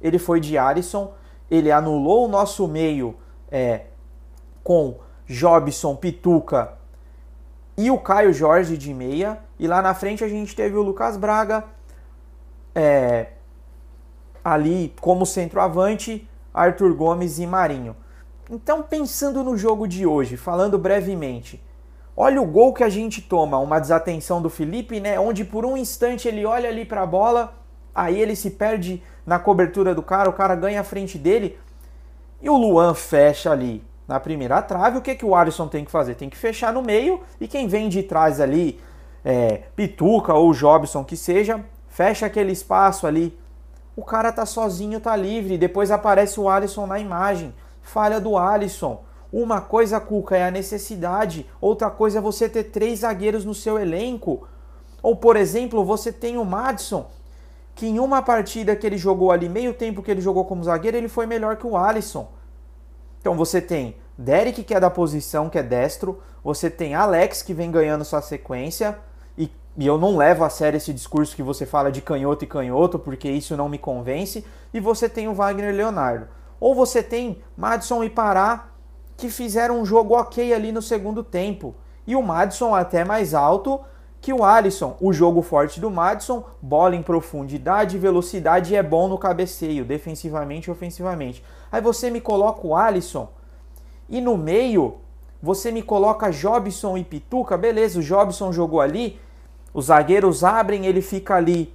Ele 0.00 0.18
foi 0.18 0.38
de 0.38 0.58
Alisson. 0.58 1.14
Ele 1.50 1.72
anulou 1.72 2.26
o 2.26 2.28
nosso 2.28 2.68
meio 2.68 3.16
é, 3.50 3.86
com 4.62 4.98
Jobson, 5.26 5.96
Pituca 5.96 6.74
e 7.76 7.90
o 7.90 7.98
Caio 7.98 8.32
Jorge 8.32 8.76
de 8.76 8.92
meia. 8.92 9.38
E 9.58 9.66
lá 9.66 9.80
na 9.80 9.94
frente 9.94 10.22
a 10.22 10.28
gente 10.28 10.54
teve 10.54 10.76
o 10.76 10.82
Lucas 10.82 11.16
Braga, 11.16 11.64
é, 12.74 13.28
ali 14.44 14.94
como 15.00 15.24
centroavante, 15.24 16.28
Arthur 16.52 16.94
Gomes 16.94 17.38
e 17.38 17.46
Marinho. 17.46 17.96
Então, 18.50 18.82
pensando 18.82 19.42
no 19.42 19.56
jogo 19.56 19.86
de 19.86 20.06
hoje, 20.06 20.36
falando 20.36 20.78
brevemente, 20.78 21.62
olha 22.16 22.40
o 22.40 22.46
gol 22.46 22.74
que 22.74 22.84
a 22.84 22.88
gente 22.88 23.22
toma, 23.22 23.58
uma 23.58 23.78
desatenção 23.78 24.42
do 24.42 24.50
Felipe, 24.50 25.00
né? 25.00 25.18
Onde 25.18 25.44
por 25.44 25.64
um 25.64 25.76
instante 25.76 26.28
ele 26.28 26.44
olha 26.44 26.68
ali 26.68 26.84
para 26.84 27.02
a 27.02 27.06
bola, 27.06 27.54
aí 27.94 28.20
ele 28.20 28.36
se 28.36 28.50
perde 28.50 29.02
na 29.24 29.38
cobertura 29.38 29.94
do 29.94 30.02
cara, 30.02 30.28
o 30.28 30.32
cara 30.32 30.54
ganha 30.54 30.80
a 30.80 30.84
frente 30.84 31.16
dele 31.16 31.58
e 32.40 32.50
o 32.50 32.56
Luan 32.56 32.92
fecha 32.92 33.52
ali 33.52 33.82
na 34.06 34.18
primeira 34.18 34.60
trave. 34.60 34.98
O 34.98 35.00
que, 35.00 35.14
que 35.14 35.24
o 35.24 35.34
Alisson 35.34 35.68
tem 35.68 35.84
que 35.84 35.90
fazer? 35.90 36.16
Tem 36.16 36.28
que 36.28 36.36
fechar 36.36 36.72
no 36.72 36.82
meio 36.82 37.20
e 37.40 37.46
quem 37.46 37.68
vem 37.68 37.88
de 37.88 38.02
trás 38.02 38.40
ali, 38.40 38.80
é, 39.24 39.62
Pituca 39.76 40.34
ou 40.34 40.52
Jobson 40.52 41.04
que 41.04 41.16
seja, 41.16 41.64
fecha 41.88 42.26
aquele 42.26 42.52
espaço 42.52 43.06
ali 43.06 43.38
o 43.96 44.02
cara 44.02 44.32
tá 44.32 44.46
sozinho, 44.46 45.00
tá 45.00 45.14
livre. 45.14 45.58
Depois 45.58 45.90
aparece 45.90 46.40
o 46.40 46.48
Alisson 46.48 46.86
na 46.86 46.98
imagem. 46.98 47.54
Falha 47.82 48.20
do 48.20 48.36
Alisson. 48.36 49.04
Uma 49.32 49.60
coisa, 49.60 49.98
Cuca, 49.98 50.36
é 50.36 50.44
a 50.44 50.50
necessidade, 50.50 51.46
outra 51.58 51.88
coisa 51.88 52.18
é 52.18 52.20
você 52.20 52.50
ter 52.50 52.64
três 52.64 52.98
zagueiros 52.98 53.46
no 53.46 53.54
seu 53.54 53.78
elenco. 53.78 54.46
Ou, 55.02 55.16
por 55.16 55.36
exemplo, 55.36 55.82
você 55.84 56.12
tem 56.12 56.36
o 56.36 56.44
Madison, 56.44 57.06
que 57.74 57.86
em 57.86 57.98
uma 57.98 58.20
partida 58.20 58.76
que 58.76 58.86
ele 58.86 58.98
jogou 58.98 59.32
ali, 59.32 59.48
meio 59.48 59.72
tempo 59.72 60.02
que 60.02 60.10
ele 60.10 60.20
jogou 60.20 60.44
como 60.44 60.62
zagueiro, 60.62 60.98
ele 60.98 61.08
foi 61.08 61.24
melhor 61.24 61.56
que 61.56 61.66
o 61.66 61.78
Alisson. 61.78 62.30
Então 63.20 63.34
você 63.34 63.58
tem 63.58 63.96
Derek, 64.18 64.62
que 64.62 64.74
é 64.74 64.80
da 64.80 64.90
posição, 64.90 65.48
que 65.48 65.58
é 65.58 65.62
destro, 65.62 66.20
você 66.44 66.68
tem 66.68 66.94
Alex, 66.94 67.40
que 67.40 67.54
vem 67.54 67.70
ganhando 67.70 68.04
sua 68.04 68.20
sequência, 68.20 68.98
e, 69.76 69.84
e 69.84 69.86
eu 69.86 69.98
não 69.98 70.16
levo 70.16 70.44
a 70.44 70.50
sério 70.50 70.76
esse 70.76 70.92
discurso 70.92 71.36
que 71.36 71.42
você 71.42 71.66
fala 71.66 71.90
de 71.90 72.00
canhoto 72.00 72.44
e 72.44 72.48
canhoto, 72.48 72.98
porque 72.98 73.30
isso 73.30 73.56
não 73.56 73.68
me 73.68 73.78
convence, 73.78 74.44
e 74.72 74.80
você 74.80 75.08
tem 75.08 75.28
o 75.28 75.34
Wagner 75.34 75.74
Leonardo. 75.74 76.28
Ou 76.60 76.74
você 76.74 77.02
tem 77.02 77.42
Madison 77.56 78.04
e 78.04 78.10
Pará, 78.10 78.68
que 79.16 79.28
fizeram 79.28 79.80
um 79.80 79.84
jogo 79.84 80.14
ok 80.14 80.52
ali 80.52 80.72
no 80.72 80.82
segundo 80.82 81.22
tempo. 81.22 81.74
E 82.06 82.16
o 82.16 82.22
Madison 82.22 82.74
até 82.74 83.04
mais 83.04 83.34
alto, 83.34 83.80
que 84.20 84.32
o 84.32 84.44
Alisson, 84.44 84.96
o 85.00 85.12
jogo 85.12 85.42
forte 85.42 85.80
do 85.80 85.90
Madison, 85.90 86.44
bola 86.62 86.94
em 86.94 87.02
profundidade, 87.02 87.98
velocidade 87.98 88.72
e 88.72 88.76
é 88.76 88.82
bom 88.82 89.08
no 89.08 89.18
cabeceio, 89.18 89.84
defensivamente 89.84 90.68
e 90.68 90.70
ofensivamente. 90.70 91.44
Aí 91.70 91.80
você 91.80 92.08
me 92.08 92.20
coloca 92.20 92.64
o 92.64 92.76
Alisson 92.76 93.28
e 94.08 94.20
no 94.20 94.36
meio 94.36 94.98
você 95.42 95.72
me 95.72 95.82
coloca 95.82 96.30
Jobson 96.30 96.96
e 96.96 97.02
Pituca, 97.02 97.58
beleza, 97.58 97.98
o 97.98 98.02
Jobson 98.02 98.52
jogou 98.52 98.80
ali, 98.80 99.18
os 99.72 99.86
zagueiros 99.86 100.44
abrem, 100.44 100.86
ele 100.86 101.00
fica 101.00 101.34
ali 101.34 101.74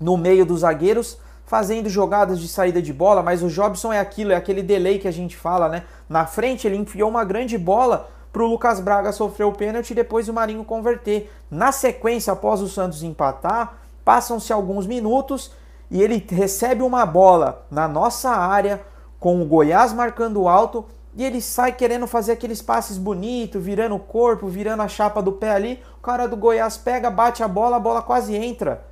no 0.00 0.16
meio 0.16 0.44
dos 0.44 0.60
zagueiros 0.60 1.18
fazendo 1.44 1.88
jogadas 1.88 2.40
de 2.40 2.48
saída 2.48 2.82
de 2.82 2.92
bola, 2.92 3.22
mas 3.22 3.42
o 3.42 3.48
Jobson 3.48 3.92
é 3.92 4.00
aquilo, 4.00 4.32
é 4.32 4.34
aquele 4.34 4.62
delay 4.62 4.98
que 4.98 5.06
a 5.06 5.12
gente 5.12 5.36
fala, 5.36 5.68
né? 5.68 5.84
Na 6.08 6.26
frente 6.26 6.66
ele 6.66 6.76
enfiou 6.76 7.08
uma 7.08 7.24
grande 7.24 7.56
bola, 7.56 8.10
para 8.36 8.44
o 8.44 8.48
Lucas 8.48 8.80
Braga 8.80 9.12
sofrer 9.12 9.44
o 9.44 9.52
pênalti 9.52 9.92
e 9.92 9.94
depois 9.94 10.28
o 10.28 10.32
Marinho 10.34 10.62
converter. 10.62 11.32
Na 11.50 11.72
sequência, 11.72 12.34
após 12.34 12.60
o 12.60 12.68
Santos 12.68 13.02
empatar, 13.02 13.78
passam-se 14.04 14.52
alguns 14.52 14.86
minutos 14.86 15.52
e 15.90 16.02
ele 16.02 16.22
recebe 16.28 16.82
uma 16.82 17.06
bola 17.06 17.64
na 17.70 17.88
nossa 17.88 18.28
área, 18.28 18.82
com 19.18 19.40
o 19.40 19.46
Goiás 19.46 19.94
marcando 19.94 20.48
alto, 20.48 20.84
e 21.16 21.24
ele 21.24 21.40
sai 21.40 21.72
querendo 21.72 22.06
fazer 22.06 22.32
aqueles 22.32 22.60
passes 22.60 22.98
bonitos, 22.98 23.64
virando 23.64 23.94
o 23.94 23.98
corpo, 23.98 24.48
virando 24.48 24.82
a 24.82 24.88
chapa 24.88 25.22
do 25.22 25.32
pé 25.32 25.50
ali. 25.50 25.82
O 25.98 26.02
cara 26.02 26.26
do 26.26 26.36
Goiás 26.36 26.76
pega, 26.76 27.10
bate 27.10 27.42
a 27.42 27.48
bola, 27.48 27.76
a 27.76 27.80
bola 27.80 28.02
quase 28.02 28.36
entra. 28.36 28.84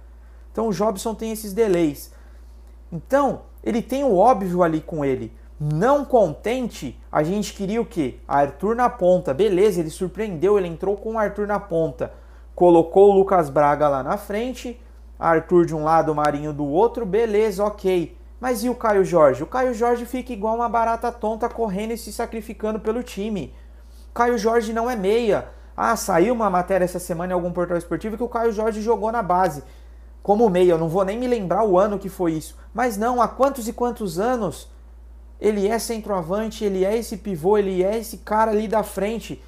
Então 0.50 0.68
o 0.68 0.72
Jobson 0.72 1.14
tem 1.14 1.32
esses 1.32 1.52
delays. 1.52 2.10
Então, 2.90 3.42
ele 3.62 3.82
tem 3.82 4.04
o 4.04 4.16
óbvio 4.16 4.62
ali 4.62 4.80
com 4.80 5.04
ele. 5.04 5.36
Não 5.60 6.02
contente, 6.02 6.98
a 7.12 7.22
gente 7.22 7.52
queria 7.52 7.80
o 7.80 7.86
quê? 7.86 8.18
Arthur 8.26 8.74
na 8.74 8.88
ponta. 8.88 9.34
Beleza, 9.34 9.80
ele 9.80 9.90
surpreendeu, 9.90 10.58
ele 10.58 10.68
entrou 10.68 10.96
com 10.96 11.12
o 11.12 11.18
Arthur 11.18 11.46
na 11.46 11.60
ponta. 11.60 12.10
Colocou 12.54 13.10
o 13.10 13.18
Lucas 13.18 13.50
Braga 13.50 13.86
lá 13.86 14.02
na 14.02 14.16
frente, 14.16 14.80
Arthur 15.18 15.66
de 15.66 15.74
um 15.74 15.84
lado, 15.84 16.14
Marinho 16.14 16.54
do 16.54 16.64
outro, 16.64 17.04
beleza, 17.04 17.62
ok. 17.62 18.16
Mas 18.44 18.62
e 18.62 18.68
o 18.68 18.74
Caio 18.74 19.02
Jorge? 19.06 19.42
O 19.42 19.46
Caio 19.46 19.72
Jorge 19.72 20.04
fica 20.04 20.30
igual 20.30 20.56
uma 20.56 20.68
barata 20.68 21.10
tonta 21.10 21.48
correndo 21.48 21.92
e 21.92 21.96
se 21.96 22.12
sacrificando 22.12 22.78
pelo 22.78 23.02
time. 23.02 23.54
Caio 24.12 24.36
Jorge 24.36 24.70
não 24.70 24.90
é 24.90 24.94
meia. 24.94 25.48
Ah, 25.74 25.96
saiu 25.96 26.34
uma 26.34 26.50
matéria 26.50 26.84
essa 26.84 26.98
semana 26.98 27.32
em 27.32 27.34
algum 27.34 27.50
portal 27.50 27.78
esportivo 27.78 28.18
que 28.18 28.22
o 28.22 28.28
Caio 28.28 28.52
Jorge 28.52 28.82
jogou 28.82 29.10
na 29.10 29.22
base. 29.22 29.64
Como 30.22 30.50
meia, 30.50 30.72
eu 30.72 30.78
não 30.78 30.90
vou 30.90 31.06
nem 31.06 31.18
me 31.18 31.26
lembrar 31.26 31.64
o 31.64 31.78
ano 31.78 31.98
que 31.98 32.10
foi 32.10 32.32
isso. 32.32 32.54
Mas 32.74 32.98
não, 32.98 33.22
há 33.22 33.26
quantos 33.26 33.66
e 33.66 33.72
quantos 33.72 34.18
anos 34.18 34.70
ele 35.40 35.66
é 35.66 35.78
centroavante, 35.78 36.66
ele 36.66 36.84
é 36.84 36.94
esse 36.94 37.16
pivô, 37.16 37.56
ele 37.56 37.82
é 37.82 37.96
esse 37.96 38.18
cara 38.18 38.50
ali 38.50 38.68
da 38.68 38.82
frente. 38.82 39.42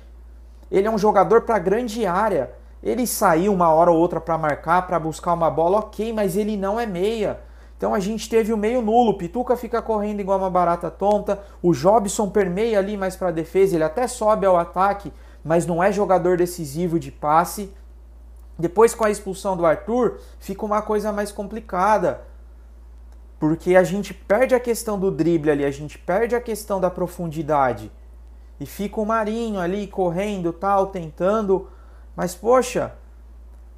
Ele 0.71 0.89
é 0.89 0.91
um 0.91 0.97
jogador 0.97 1.43
para 1.43 1.59
grande 1.59 2.07
área. 2.07 2.51
Ele 2.83 3.07
saiu 3.07 3.53
uma 3.53 3.71
hora 3.71 3.91
ou 3.91 3.99
outra 3.99 4.23
para 4.23 4.39
marcar, 4.39 4.87
para 4.87 4.99
buscar 4.99 5.35
uma 5.35 5.51
bola, 5.51 5.81
ok, 5.81 6.15
mas 6.15 6.35
ele 6.35 6.57
não 6.57 6.81
é 6.81 6.87
meia. 6.87 7.45
Então 7.77 7.95
a 7.95 8.01
gente 8.01 8.29
teve 8.29 8.53
o 8.53 8.57
meio 8.57 8.81
nulo. 8.81 9.11
O 9.11 9.19
Pituca 9.19 9.57
fica 9.57 9.83
correndo 9.83 10.21
igual 10.21 10.39
uma 10.39 10.51
barata 10.51 10.91
tonta. 10.91 11.43
O 11.63 11.73
Jobson 11.73 12.29
permeia 12.31 12.79
ali 12.79 12.97
mais 12.97 13.17
para 13.17 13.29
a 13.29 13.33
defesa. 13.33 13.75
Ele 13.75 13.85
até 13.85 14.07
sobe 14.07 14.47
ao 14.47 14.57
ataque, 14.57 15.13
mas 15.45 15.67
não 15.67 15.83
é 15.83 15.93
jogador 15.93 16.37
decisivo 16.37 16.99
de 16.99 17.13
passe. 17.13 17.73
Depois, 18.59 18.95
com 18.95 19.05
a 19.05 19.11
expulsão 19.11 19.57
do 19.57 19.67
Arthur, 19.67 20.19
fica 20.41 20.65
uma 20.65 20.81
coisa 20.81 21.13
mais 21.13 21.31
complicada 21.31 22.23
porque 23.39 23.77
a 23.77 23.85
gente 23.85 24.15
perde 24.15 24.55
a 24.55 24.61
questão 24.61 24.99
do 24.99 25.11
drible 25.11 25.51
ali, 25.51 25.65
a 25.65 25.71
gente 25.71 25.99
perde 25.99 26.35
a 26.35 26.41
questão 26.41 26.81
da 26.81 26.91
profundidade. 26.91 27.93
E 28.59 28.65
fica 28.65 29.01
o 29.01 29.07
Marinho 29.07 29.61
ali 29.61 29.87
correndo, 29.87 30.53
tal, 30.53 30.87
tentando. 30.87 31.69
Mas 32.15 32.35
poxa, 32.35 32.95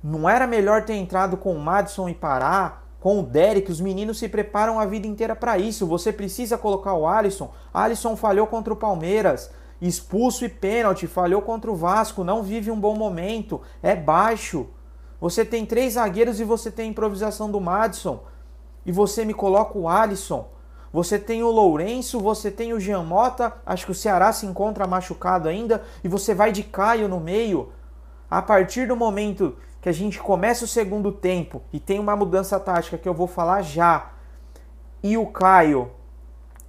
não 0.02 0.28
era 0.28 0.47
melhor 0.47 0.85
ter 0.85 0.95
entrado 0.95 1.37
com 1.37 1.52
o 1.52 1.59
Madison 1.59 2.09
e 2.09 2.14
parar? 2.14 2.88
Com 3.00 3.21
o 3.21 3.23
Derek, 3.23 3.71
os 3.71 3.81
meninos 3.81 4.19
se 4.19 4.28
preparam 4.28 4.81
a 4.81 4.87
vida 4.87 5.07
inteira 5.07 5.37
para 5.37 5.57
isso. 5.57 5.87
Você 5.87 6.12
precisa 6.12 6.59
colocar 6.59 6.95
o 6.95 7.07
Alisson. 7.07 7.52
Alisson 7.73 8.17
falhou 8.17 8.47
contra 8.47 8.73
o 8.73 8.76
Palmeiras, 8.76 9.50
expulso 9.81 10.45
e 10.45 10.49
pênalti, 10.49 11.07
falhou 11.07 11.43
contra 11.43 11.71
o 11.71 11.76
Vasco, 11.76 12.25
não 12.25 12.43
vive 12.43 12.71
um 12.71 12.81
bom 12.81 12.97
momento, 12.97 13.61
é 13.83 13.95
baixo. 13.95 14.67
Você 15.21 15.45
tem 15.45 15.64
três 15.64 15.95
zagueiros 15.95 16.40
e 16.40 16.45
você 16.45 16.71
tem 16.71 16.87
a 16.87 16.90
improvisação 16.90 17.50
do 17.50 17.61
Madison 17.61 18.21
e 18.85 18.93
você 18.93 19.25
me 19.25 19.35
coloca 19.35 19.78
o 19.78 19.88
Alisson. 19.88 20.49
Você 20.93 21.19
tem 21.19 21.43
o 21.43 21.50
Lourenço, 21.50 22.19
você 22.19 22.50
tem 22.50 22.73
o 22.73 22.81
Jean 22.81 23.02
Mota, 23.02 23.52
acho 23.67 23.85
que 23.85 23.93
o 23.93 23.95
Ceará 23.95 24.33
se 24.33 24.47
encontra 24.47 24.87
machucado 24.87 25.47
ainda, 25.47 25.83
e 26.02 26.09
você 26.09 26.33
vai 26.35 26.50
de 26.50 26.62
Caio 26.62 27.09
no 27.09 27.21
meio. 27.21 27.71
A 28.31 28.40
partir 28.40 28.88
do 28.88 28.97
momento 28.97 29.57
que 29.80 29.88
a 29.88 29.92
gente 29.92 30.18
começa 30.18 30.64
o 30.64 30.68
segundo 30.68 31.12
tempo 31.12 31.62
e 31.73 31.78
tem 31.78 31.99
uma 31.99 32.16
mudança 32.16 32.58
tática 32.58 32.99
que 32.99 33.08
eu 33.08 33.14
vou 33.14 33.26
falar 33.26 33.62
já, 33.62 34.11
e 35.02 35.16
o 35.16 35.26
Caio 35.26 35.90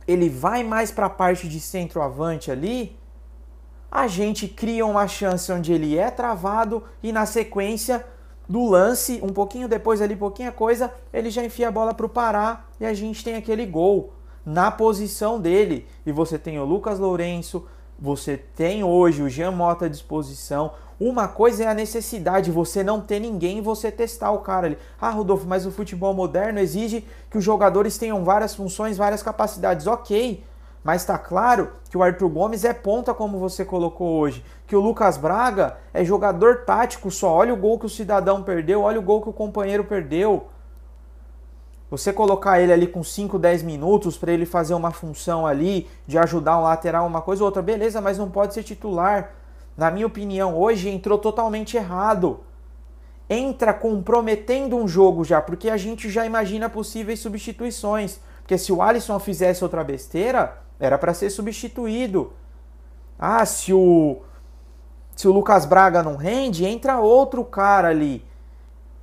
ele 0.08 0.30
vai 0.30 0.64
mais 0.64 0.92
para 0.92 1.06
a 1.06 1.10
parte 1.10 1.48
de 1.48 1.60
centroavante 1.60 2.52
ali, 2.52 2.98
a 3.92 4.08
gente 4.08 4.48
cria 4.48 4.86
uma 4.86 5.08
chance 5.08 5.52
onde 5.52 5.74
ele 5.74 5.98
é 5.98 6.12
travado 6.12 6.84
e 7.02 7.12
na 7.12 7.26
sequência 7.26 8.06
do 8.48 8.68
lance, 8.68 9.20
um 9.22 9.30
pouquinho 9.30 9.68
depois 9.68 10.02
ali, 10.02 10.16
pouquinha 10.16 10.52
coisa, 10.52 10.92
ele 11.14 11.30
já 11.30 11.44
enfia 11.44 11.68
a 11.68 11.72
bola 11.72 11.94
para 11.94 12.06
o 12.06 12.10
Pará 12.10 12.66
e 12.80 12.86
a 12.86 12.94
gente 12.94 13.24
tem 13.24 13.36
aquele 13.36 13.66
gol 13.66 14.14
na 14.44 14.72
posição 14.72 15.40
dele. 15.40 15.88
E 16.04 16.12
você 16.12 16.40
tem 16.40 16.60
o 16.60 16.66
Lucas 16.66 16.98
Lourenço, 16.98 17.68
você 18.02 18.38
tem 18.38 18.84
hoje 18.84 19.22
o 19.22 19.30
Jean 19.30 19.52
Mota 19.52 19.86
à 19.86 19.90
disposição. 19.90 20.72
Uma 21.00 21.28
coisa 21.28 21.64
é 21.64 21.68
a 21.68 21.74
necessidade, 21.74 22.52
você 22.52 22.84
não 22.84 23.00
ter 23.00 23.20
ninguém 23.20 23.60
e 23.60 23.62
você 23.62 23.92
testar 23.92 24.32
o 24.32 24.40
cara 24.40 24.68
ali. 24.68 24.78
Ah, 25.00 25.10
Rodolfo, 25.10 25.48
mas 25.48 25.66
o 25.66 25.72
futebol 25.72 26.14
moderno 26.14 26.60
exige 26.60 27.06
que 27.30 27.38
os 27.38 27.44
jogadores 27.44 27.98
tenham 27.98 28.24
várias 28.24 28.54
funções, 28.54 28.98
várias 28.98 29.24
capacidades. 29.24 29.88
Ok, 29.88 30.44
mas 30.84 31.02
está 31.02 31.18
claro 31.18 31.72
que 31.90 31.98
o 31.98 32.04
Arthur 32.04 32.30
Gomes 32.30 32.64
é 32.64 32.74
ponta, 32.74 33.14
como 33.14 33.38
você 33.38 33.64
colocou 33.64 34.20
hoje. 34.20 34.44
Que 34.68 34.76
o 34.76 34.82
Lucas 34.82 35.18
Braga 35.18 35.78
é 35.94 36.04
jogador 36.04 36.64
tático 36.66 37.10
só. 37.10 37.34
Olha 37.34 37.54
o 37.54 37.58
gol 37.58 37.80
que 37.80 37.86
o 37.86 37.90
cidadão 37.90 38.44
perdeu, 38.44 38.82
olha 38.82 39.00
o 39.00 39.04
gol 39.04 39.22
que 39.22 39.30
o 39.30 39.34
companheiro 39.34 39.84
perdeu. 39.84 40.48
Você 41.90 42.14
colocar 42.14 42.62
ele 42.62 42.72
ali 42.72 42.86
com 42.86 43.04
5, 43.04 43.40
10 43.40 43.64
minutos 43.64 44.18
para 44.18 44.32
ele 44.32 44.46
fazer 44.46 44.76
uma 44.76 44.92
função 44.92 45.48
ali 45.48 45.88
de 46.06 46.18
ajudar 46.18 46.60
um 46.60 46.64
lateral, 46.64 47.08
uma 47.08 47.22
coisa 47.22 47.44
ou 47.44 47.48
outra, 47.48 47.62
beleza, 47.62 48.00
mas 48.00 48.18
não 48.18 48.30
pode 48.30 48.54
ser 48.54 48.64
titular. 48.64 49.32
Na 49.76 49.90
minha 49.90 50.06
opinião, 50.06 50.56
hoje 50.56 50.90
entrou 50.90 51.18
totalmente 51.18 51.76
errado. 51.78 52.42
Entra 53.28 53.74
comprometendo 53.74 54.76
um 54.76 54.88
jogo 54.88 55.24
já, 55.24 55.42
porque 55.42 55.70
a 55.70 55.78
gente 55.78 56.10
já 56.10 56.26
imagina 56.26 56.70
possíveis 56.70 57.20
substituições. 57.20 58.20
Porque 58.42 58.58
se 58.58 58.72
o 58.72 58.82
Alisson 58.82 59.20
fizesse 59.20 59.64
outra 59.64 59.84
besteira, 59.84 60.58
era 60.80 60.98
para 60.98 61.14
ser 61.14 61.30
substituído. 61.30 62.34
Ah, 63.18 63.46
se 63.46 63.74
o 63.74 64.22
se 65.16 65.28
o 65.28 65.34
Lucas 65.34 65.66
Braga 65.66 66.02
não 66.02 66.16
rende, 66.16 66.66
entra 66.66 67.02
outro 67.02 67.44
cara 67.44 67.90
ali. 67.90 68.26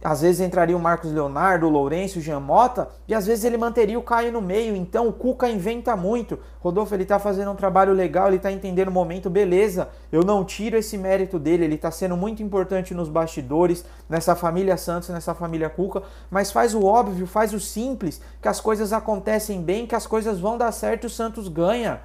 Às 0.08 0.20
vezes 0.20 0.40
entraria 0.40 0.76
o 0.76 0.80
Marcos 0.80 1.10
Leonardo, 1.10 1.66
o 1.66 1.68
Lourenço, 1.68 2.20
o 2.20 2.22
Jean 2.22 2.38
Mota, 2.38 2.88
e 3.08 3.14
às 3.14 3.26
vezes 3.26 3.44
ele 3.44 3.58
manteria 3.58 3.98
o 3.98 4.02
Caio 4.02 4.30
no 4.30 4.40
meio. 4.40 4.76
Então 4.76 5.08
o 5.08 5.12
Cuca 5.12 5.48
inventa 5.48 5.96
muito. 5.96 6.38
Rodolfo, 6.60 6.94
ele 6.94 7.04
tá 7.04 7.18
fazendo 7.18 7.50
um 7.50 7.56
trabalho 7.56 7.92
legal, 7.92 8.28
ele 8.28 8.38
tá 8.38 8.52
entendendo 8.52 8.86
o 8.86 8.92
momento, 8.92 9.28
beleza. 9.28 9.88
Eu 10.12 10.22
não 10.22 10.44
tiro 10.44 10.76
esse 10.76 10.96
mérito 10.96 11.40
dele, 11.40 11.64
ele 11.64 11.76
tá 11.76 11.90
sendo 11.90 12.16
muito 12.16 12.40
importante 12.40 12.94
nos 12.94 13.08
bastidores, 13.08 13.84
nessa 14.08 14.36
família 14.36 14.76
Santos, 14.76 15.08
nessa 15.08 15.34
família 15.34 15.68
Cuca, 15.68 16.04
mas 16.30 16.52
faz 16.52 16.72
o 16.72 16.84
óbvio, 16.84 17.26
faz 17.26 17.52
o 17.52 17.58
simples, 17.58 18.22
que 18.40 18.46
as 18.46 18.60
coisas 18.60 18.92
acontecem 18.92 19.60
bem, 19.60 19.88
que 19.88 19.96
as 19.96 20.06
coisas 20.06 20.38
vão 20.38 20.56
dar 20.56 20.70
certo 20.70 21.02
e 21.02 21.06
o 21.08 21.10
Santos 21.10 21.48
ganha. 21.48 22.00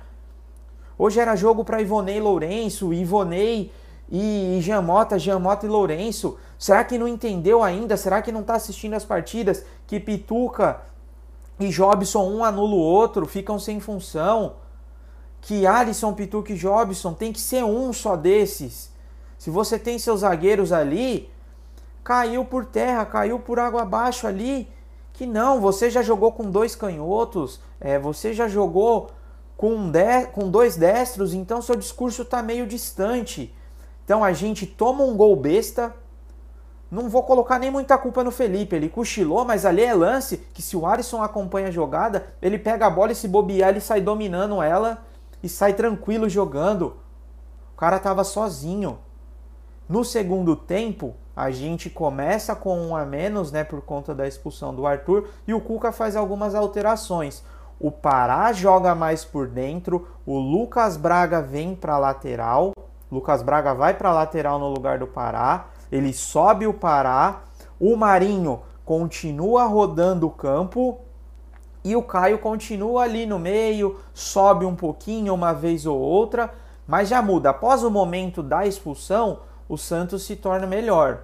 Hoje 0.98 1.20
era 1.20 1.36
jogo 1.36 1.63
para 1.63 1.79
Ivonei 1.79 2.20
Lourenço, 2.20 2.91
Ivonei 2.91 3.72
e 4.12 4.60
Jean 4.62 4.82
Mota, 4.82 5.18
Jean 5.18 5.39
Mota 5.39 5.65
e 5.65 5.70
Lourenço. 5.70 6.38
Será 6.60 6.84
que 6.84 6.98
não 6.98 7.08
entendeu 7.08 7.63
ainda? 7.63 7.96
Será 7.96 8.22
que 8.22 8.32
não 8.32 8.41
está 8.41 8.56
assistindo 8.56 8.94
as 8.94 9.06
partidas 9.06 9.65
que 9.88 10.00
Pituca 10.00 10.82
e 11.60 11.70
Jobson 11.70 12.30
um 12.30 12.44
anula 12.44 12.75
o 12.75 12.80
outro, 12.80 13.25
ficam 13.25 13.58
sem 13.58 13.80
função? 13.80 14.56
que 15.41 15.65
Alisson, 15.65 16.13
Pituque 16.13 16.53
e 16.53 16.56
Jobson 16.56 17.13
tem 17.13 17.34
que 17.34 17.41
ser 17.41 17.65
um 17.65 17.91
só 17.91 18.15
desses. 18.15 18.91
Se 19.38 19.50
você 19.50 19.80
tem 19.80 19.98
seus 19.98 20.20
zagueiros 20.20 20.72
ali, 20.72 21.30
caiu 22.03 22.46
por 22.46 22.65
terra, 22.65 23.03
caiu 23.06 23.39
por 23.39 23.60
água 23.60 23.82
abaixo 23.82 24.27
ali. 24.27 24.70
Que 25.13 25.25
não, 25.25 25.60
você 25.60 25.89
já 25.89 26.01
jogou 26.01 26.32
com 26.32 26.50
dois 26.50 26.75
canhotos, 26.75 27.60
é, 27.80 28.00
você 28.00 28.34
já 28.34 28.48
jogou 28.48 29.10
com, 29.58 29.89
de, 29.91 30.27
com 30.27 30.50
dois 30.50 30.77
destros, 30.77 31.34
então 31.34 31.62
seu 31.62 31.75
discurso 31.75 32.22
está 32.22 32.41
meio 32.41 32.65
distante. 32.65 33.53
Então 34.12 34.25
a 34.25 34.34
gente 34.34 34.65
toma 34.65 35.06
um 35.06 35.15
gol 35.15 35.34
besta. 35.38 35.96
Não 36.91 37.08
vou 37.08 37.24
colocar 37.24 37.58
nem 37.58 37.72
muita 37.72 37.98
culpa 37.98 38.25
no 38.25 38.30
Felipe, 38.30 38.75
ele 38.75 38.89
cochilou, 38.89 39.46
mas 39.46 39.65
ali 39.65 39.84
é 39.84 39.94
lance 39.94 40.36
que 40.53 40.62
se 40.62 40.75
o 40.75 40.86
Alisson 40.86 41.24
acompanha 41.24 41.70
a 41.70 41.72
jogada, 41.72 42.27
ele 42.41 42.60
pega 42.60 42.88
a 42.88 42.89
bola 42.89 43.13
e 43.13 43.15
se 43.15 43.25
bobear, 43.25 43.70
ele 43.70 43.80
sai 43.80 44.01
dominando 44.01 44.62
ela 44.62 45.01
e 45.41 45.48
sai 45.48 45.75
tranquilo 45.75 46.27
jogando. 46.27 46.98
O 47.74 47.77
cara 47.77 47.98
tava 48.00 48.25
sozinho. 48.25 49.00
No 49.88 50.03
segundo 50.03 50.58
tempo, 50.58 51.15
a 51.34 51.50
gente 51.50 51.89
começa 51.89 52.53
com 52.53 52.77
um 52.82 52.94
a 52.94 53.06
menos, 53.06 53.50
né, 53.50 53.63
por 53.63 53.80
conta 53.80 54.13
da 54.13 54.27
expulsão 54.27 54.75
do 54.75 54.86
Arthur, 54.86 55.30
e 55.48 55.53
o 55.53 55.62
Cuca 55.62 55.94
faz 55.94 56.18
algumas 56.18 56.53
alterações. 56.53 57.46
O 57.80 57.89
Pará 57.89 58.51
joga 58.51 58.94
mais 58.94 59.24
por 59.24 59.48
dentro, 59.48 60.06
o 60.25 60.38
Lucas 60.38 60.98
Braga 60.98 61.41
vem 61.41 61.74
para 61.74 61.98
lateral, 61.98 62.74
Lucas 63.12 63.41
Braga 63.41 63.74
vai 63.74 63.94
para 63.94 64.13
lateral 64.13 64.58
no 64.58 64.70
lugar 64.70 64.98
do 64.98 65.06
Pará, 65.06 65.65
ele 65.91 66.13
sobe 66.13 66.65
o 66.65 66.74
Pará, 66.74 67.41
o 67.80 67.96
Marinho 67.98 68.62
continua 68.86 69.65
rodando 69.65 70.27
o 70.27 70.32
campo 70.32 71.00
e 71.84 71.96
o 71.96 72.03
Caio 72.03 72.39
continua 72.39 73.03
ali 73.03 73.25
no 73.25 73.38
meio, 73.38 74.00
sobe 74.13 74.65
um 74.65 74.75
pouquinho 74.75 75.34
uma 75.34 75.51
vez 75.51 75.86
ou 75.86 76.00
outra, 76.00 76.53
mas 76.88 77.10
já 77.10 77.22
muda. 77.22 77.50
Após 77.50 77.84
o 77.84 77.91
momento 77.91 78.41
da 78.41 78.65
expulsão, 78.65 79.39
o 79.68 79.77
Santos 79.77 80.24
se 80.24 80.36
torna 80.36 80.65
melhor. 80.65 81.24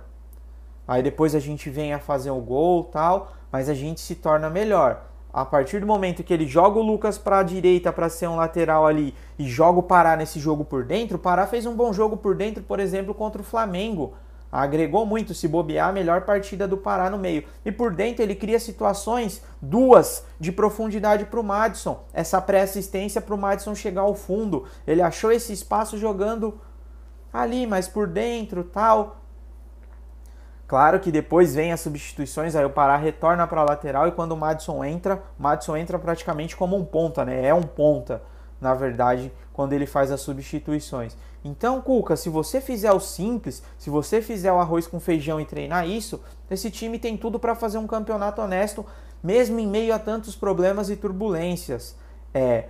Aí 0.87 1.03
depois 1.03 1.35
a 1.35 1.39
gente 1.39 1.69
vem 1.69 1.93
a 1.93 1.99
fazer 1.99 2.31
o 2.31 2.39
gol 2.41 2.85
tal, 2.85 3.31
mas 3.51 3.69
a 3.69 3.73
gente 3.73 4.01
se 4.01 4.15
torna 4.15 4.49
melhor. 4.49 5.06
A 5.33 5.45
partir 5.45 5.79
do 5.79 5.87
momento 5.87 6.23
que 6.23 6.33
ele 6.33 6.47
joga 6.47 6.79
o 6.79 6.81
Lucas 6.81 7.17
para 7.17 7.39
a 7.39 7.43
direita 7.43 7.91
para 7.93 8.09
ser 8.09 8.27
um 8.27 8.35
lateral 8.35 8.87
ali 8.87 9.13
e 9.37 9.47
joga 9.47 9.79
o 9.79 9.83
Pará 9.83 10.15
nesse 10.15 10.39
jogo 10.39 10.65
por 10.65 10.83
dentro, 10.83 11.17
o 11.17 11.19
Pará 11.19 11.45
fez 11.45 11.65
um 11.65 11.75
bom 11.75 11.93
jogo 11.93 12.17
por 12.17 12.35
dentro, 12.35 12.63
por 12.63 12.79
exemplo, 12.79 13.13
contra 13.13 13.41
o 13.41 13.45
Flamengo. 13.45 14.13
Agregou 14.51 15.05
muito, 15.05 15.33
se 15.33 15.47
bobear, 15.47 15.89
a 15.89 15.91
melhor 15.91 16.21
partida 16.21 16.67
do 16.67 16.77
Pará 16.77 17.09
no 17.09 17.17
meio. 17.17 17.43
E 17.65 17.71
por 17.71 17.93
dentro 17.93 18.23
ele 18.23 18.33
cria 18.33 18.59
situações, 18.59 19.43
duas, 19.61 20.25
de 20.39 20.51
profundidade 20.51 21.25
para 21.25 21.39
o 21.39 21.43
Madison. 21.43 22.03
Essa 22.13 22.41
pré-assistência 22.41 23.19
para 23.19 23.35
o 23.35 23.37
Madison 23.37 23.75
chegar 23.75 24.01
ao 24.01 24.15
fundo. 24.15 24.63
Ele 24.87 25.01
achou 25.01 25.31
esse 25.31 25.51
espaço 25.51 25.97
jogando 25.97 26.59
ali, 27.31 27.67
mas 27.67 27.87
por 27.87 28.07
dentro 28.07 28.63
tal. 28.63 29.17
Claro 30.67 30.99
que 30.99 31.11
depois 31.11 31.55
vem 31.55 31.71
as 31.71 31.79
substituições, 31.79 32.53
aí 32.53 32.65
o 32.65 32.69
Pará 32.69 32.97
retorna 32.97 33.47
para 33.47 33.61
a 33.61 33.63
lateral 33.63 34.07
e 34.07 34.11
quando 34.11 34.33
o 34.33 34.37
Madison 34.37 34.83
entra, 34.83 35.23
o 35.39 35.41
Madison 35.41 35.77
entra 35.77 35.97
praticamente 35.97 36.57
como 36.57 36.75
um 36.75 36.83
ponta, 36.83 37.23
né? 37.23 37.45
É 37.45 37.53
um 37.53 37.63
ponta, 37.63 38.21
na 38.59 38.73
verdade, 38.73 39.31
quando 39.53 39.71
ele 39.71 39.85
faz 39.85 40.11
as 40.11 40.19
substituições. 40.19 41.15
Então, 41.43 41.81
Cuca, 41.81 42.17
se 42.17 42.27
você 42.27 42.59
fizer 42.59 42.91
o 42.91 42.99
simples, 42.99 43.63
se 43.77 43.89
você 43.89 44.21
fizer 44.21 44.51
o 44.51 44.59
arroz 44.59 44.85
com 44.85 44.99
feijão 44.99 45.39
e 45.39 45.45
treinar 45.45 45.87
isso, 45.87 46.21
esse 46.51 46.69
time 46.69 46.99
tem 46.99 47.15
tudo 47.15 47.39
para 47.39 47.55
fazer 47.55 47.77
um 47.77 47.87
campeonato 47.87 48.41
honesto, 48.41 48.85
mesmo 49.23 49.57
em 49.59 49.67
meio 49.67 49.95
a 49.95 49.99
tantos 49.99 50.35
problemas 50.35 50.89
e 50.89 50.97
turbulências. 50.97 51.95
É, 52.33 52.65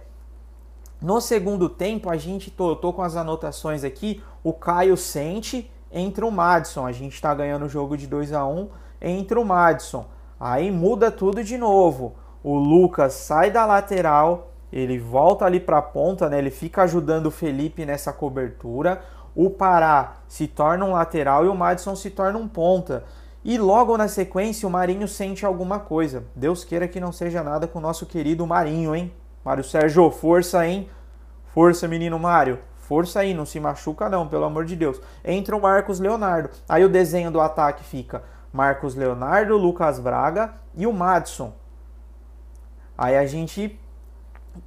no 1.02 1.20
segundo 1.20 1.68
tempo, 1.68 2.12
a 2.12 2.18
gente, 2.18 2.52
tô, 2.52 2.76
tô 2.76 2.94
com 2.94 3.02
as 3.02 3.16
anotações 3.16 3.84
aqui, 3.84 4.22
o 4.44 4.54
Caio 4.54 4.96
sente, 4.96 5.72
entra 5.92 6.26
o 6.26 6.32
Madison. 6.32 6.86
A 6.86 6.92
gente 6.92 7.14
está 7.14 7.34
ganhando 7.34 7.66
o 7.66 7.70
jogo 7.70 7.98
de 7.98 8.08
2 8.08 8.34
a 8.34 8.46
1 8.46 8.70
entra 9.02 9.40
o 9.40 9.46
Madison. 9.46 10.06
Aí 10.40 10.72
muda 10.72 11.12
tudo 11.12 11.44
de 11.44 11.58
novo. 11.58 12.16
O 12.44 12.56
Lucas 12.58 13.14
sai 13.14 13.52
da 13.52 13.66
lateral, 13.66 14.52
ele 14.72 15.00
volta 15.00 15.46
ali 15.46 15.60
para 15.60 15.80
a 15.80 15.82
ponta, 15.82 16.30
né? 16.30 16.38
Ele 16.38 16.52
fica 16.52 16.84
ajudando 16.84 17.28
o 17.28 17.32
Felipe 17.32 17.86
nessa 17.86 18.14
cobertura. 18.14 19.02
O 19.36 19.50
Pará 19.50 20.18
se 20.28 20.48
torna 20.48 20.86
um 20.86 20.94
lateral 20.94 21.46
e 21.46 21.48
o 21.48 21.56
Madison 21.56 21.96
se 21.96 22.10
torna 22.10 22.38
um 22.38 22.48
ponta. 22.48 23.04
E 23.44 23.58
logo 23.58 23.98
na 23.98 24.08
sequência 24.08 24.68
o 24.68 24.72
Marinho 24.72 25.08
sente 25.08 25.46
alguma 25.46 25.80
coisa. 25.80 26.24
Deus 26.36 26.64
queira 26.64 26.88
que 26.88 27.00
não 27.00 27.12
seja 27.12 27.44
nada 27.44 27.68
com 27.68 27.80
o 27.80 27.82
nosso 27.82 28.06
querido 28.06 28.46
Marinho, 28.46 28.96
hein? 28.96 29.12
Mário 29.44 29.64
Sérgio, 29.64 30.10
força, 30.12 30.68
hein? 30.68 30.90
Força, 31.54 31.88
menino 31.88 32.20
Mário. 32.20 32.60
Força 32.88 33.20
aí, 33.20 33.34
não 33.34 33.46
se 33.46 33.60
machuca 33.60 34.08
não, 34.08 34.30
pelo 34.30 34.46
amor 34.46 34.64
de 34.64 34.74
Deus. 34.74 35.02
Entra 35.22 35.58
o 35.58 35.62
Marcos 35.62 36.00
Leonardo. 36.00 36.50
Aí 36.70 36.86
o 36.86 36.90
desenho 36.90 37.30
do 37.30 37.42
ataque 37.42 37.84
fica 37.84 38.24
Marcos 38.54 38.96
Leonardo, 38.96 39.58
Lucas 39.58 40.00
Braga 40.00 40.54
e 40.74 40.88
o 40.88 40.94
Madison. 40.94 41.54
Aí 42.98 43.18
a 43.18 43.26
gente 43.26 43.78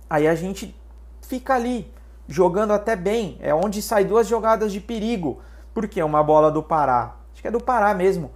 aí 0.08 0.28
a 0.28 0.34
gente 0.34 0.78
fica 1.22 1.54
ali 1.54 1.90
jogando 2.28 2.74
até 2.74 2.94
bem. 2.94 3.38
É 3.40 3.54
onde 3.54 3.80
sai 3.80 4.04
duas 4.04 4.28
jogadas 4.28 4.70
de 4.70 4.80
perigo. 4.80 5.40
Porque 5.72 6.02
uma 6.02 6.22
bola 6.22 6.50
do 6.50 6.62
Pará, 6.62 7.14
acho 7.32 7.40
que 7.40 7.48
é 7.48 7.50
do 7.50 7.62
Pará 7.62 7.94
mesmo, 7.94 8.32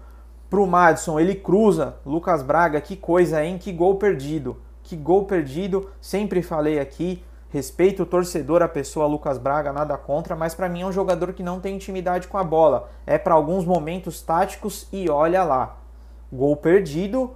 pro 0.48 0.66
Madison, 0.66 1.20
ele 1.20 1.34
cruza, 1.34 1.96
Lucas 2.06 2.42
Braga, 2.42 2.80
que 2.80 2.96
coisa, 2.96 3.44
hein? 3.44 3.58
Que 3.58 3.70
gol 3.70 3.96
perdido 3.96 4.56
que 4.84 4.94
gol 4.94 5.24
perdido, 5.24 5.90
sempre 6.00 6.42
falei 6.42 6.78
aqui, 6.78 7.24
respeito 7.54 8.02
o 8.02 8.06
torcedor, 8.06 8.62
a 8.62 8.68
pessoa 8.68 9.06
Lucas 9.06 9.38
Braga, 9.38 9.72
nada 9.72 9.96
contra, 9.96 10.34
mas 10.34 10.56
para 10.56 10.68
mim 10.68 10.82
é 10.82 10.86
um 10.86 10.90
jogador 10.90 11.32
que 11.32 11.40
não 11.40 11.60
tem 11.60 11.76
intimidade 11.76 12.26
com 12.26 12.36
a 12.36 12.42
bola. 12.42 12.90
É 13.06 13.16
para 13.16 13.32
alguns 13.32 13.64
momentos 13.64 14.20
táticos 14.20 14.88
e 14.92 15.08
olha 15.08 15.44
lá. 15.44 15.76
Gol 16.32 16.56
perdido 16.56 17.30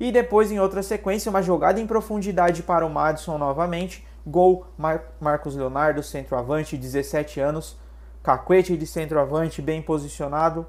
e 0.00 0.10
depois 0.10 0.50
em 0.50 0.58
outra 0.58 0.82
sequência 0.82 1.28
uma 1.28 1.42
jogada 1.42 1.78
em 1.78 1.86
profundidade 1.86 2.62
para 2.62 2.86
o 2.86 2.88
Madison 2.88 3.36
novamente. 3.36 4.06
Gol 4.26 4.66
Mar 4.78 5.02
Marcos 5.20 5.54
Leonardo, 5.54 6.02
centroavante, 6.02 6.74
17 6.74 7.38
anos, 7.38 7.76
cacuete 8.22 8.74
de 8.74 8.86
centroavante 8.86 9.60
bem 9.60 9.82
posicionado, 9.82 10.66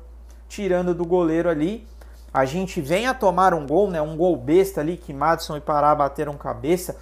tirando 0.49 0.93
do 0.93 1.05
goleiro 1.05 1.47
ali 1.47 1.87
a 2.33 2.45
gente 2.45 2.79
vem 2.79 3.07
a 3.07 3.13
tomar 3.13 3.53
um 3.53 3.65
gol, 3.65 3.89
né? 3.89 4.01
Um 4.01 4.15
gol 4.15 4.35
besta 4.35 4.81
ali 4.81 4.97
que 4.97 5.13
Madison 5.13 5.57
e 5.57 5.61
Pará 5.61 5.95
bateram 5.95 6.37
cabeça. 6.37 6.97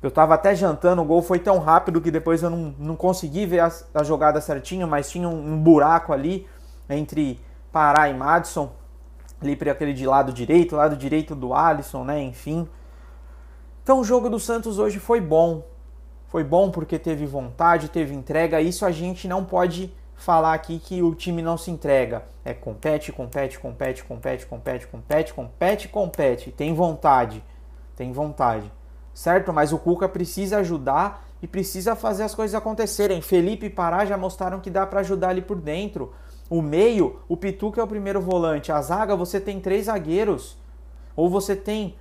Eu 0.00 0.10
tava 0.12 0.34
até 0.34 0.54
jantando, 0.54 1.02
o 1.02 1.04
gol 1.04 1.20
foi 1.22 1.40
tão 1.40 1.58
rápido 1.58 2.00
que 2.00 2.10
depois 2.10 2.42
eu 2.42 2.50
não, 2.50 2.74
não 2.78 2.94
consegui 2.94 3.44
ver 3.46 3.60
a, 3.60 3.70
a 3.94 4.04
jogada 4.04 4.40
certinho, 4.40 4.86
mas 4.86 5.10
tinha 5.10 5.28
um, 5.28 5.54
um, 5.54 5.60
buraco 5.60 6.12
ali 6.12 6.46
entre 6.88 7.40
Pará 7.72 8.08
e 8.08 8.14
Madison, 8.14 8.70
ali 9.42 9.56
para 9.56 9.72
aquele 9.72 9.92
de 9.92 10.06
lado 10.06 10.32
direito, 10.32 10.76
lado 10.76 10.96
direito 10.96 11.34
do 11.34 11.52
Alisson, 11.52 12.04
né? 12.04 12.22
Enfim. 12.22 12.68
Então 13.82 13.98
o 13.98 14.04
jogo 14.04 14.30
do 14.30 14.38
Santos 14.38 14.78
hoje 14.78 15.00
foi 15.00 15.20
bom. 15.20 15.64
Foi 16.28 16.44
bom 16.44 16.70
porque 16.70 16.98
teve 16.98 17.26
vontade, 17.26 17.88
teve 17.88 18.14
entrega. 18.14 18.60
Isso 18.60 18.86
a 18.86 18.92
gente 18.92 19.26
não 19.26 19.44
pode 19.44 19.92
falar 20.14 20.54
aqui 20.54 20.78
que 20.78 21.02
o 21.02 21.14
time 21.14 21.42
não 21.42 21.56
se 21.56 21.70
entrega. 21.70 22.22
É 22.44 22.54
compete, 22.54 23.10
compete, 23.10 23.58
compete, 23.58 24.04
compete, 24.04 24.46
compete, 24.46 24.86
compete, 24.86 25.32
compete, 25.32 25.88
compete. 25.88 26.50
Tem 26.52 26.72
vontade. 26.72 27.42
Tem 27.96 28.12
vontade. 28.12 28.70
Certo? 29.18 29.52
Mas 29.52 29.72
o 29.72 29.78
Cuca 29.78 30.08
precisa 30.08 30.58
ajudar 30.58 31.24
e 31.42 31.46
precisa 31.48 31.96
fazer 31.96 32.22
as 32.22 32.36
coisas 32.36 32.54
acontecerem. 32.54 33.20
Felipe 33.20 33.66
e 33.66 33.70
Pará 33.70 34.04
já 34.04 34.16
mostraram 34.16 34.60
que 34.60 34.70
dá 34.70 34.86
para 34.86 35.00
ajudar 35.00 35.30
ali 35.30 35.42
por 35.42 35.60
dentro. 35.60 36.12
O 36.48 36.62
meio, 36.62 37.18
o 37.28 37.36
Pituca 37.36 37.80
é 37.80 37.84
o 37.84 37.88
primeiro 37.88 38.20
volante. 38.20 38.70
A 38.70 38.80
zaga, 38.80 39.16
você 39.16 39.40
tem 39.40 39.58
três 39.58 39.86
zagueiros. 39.86 40.56
Ou 41.16 41.28
você 41.28 41.56
tem 41.56 41.96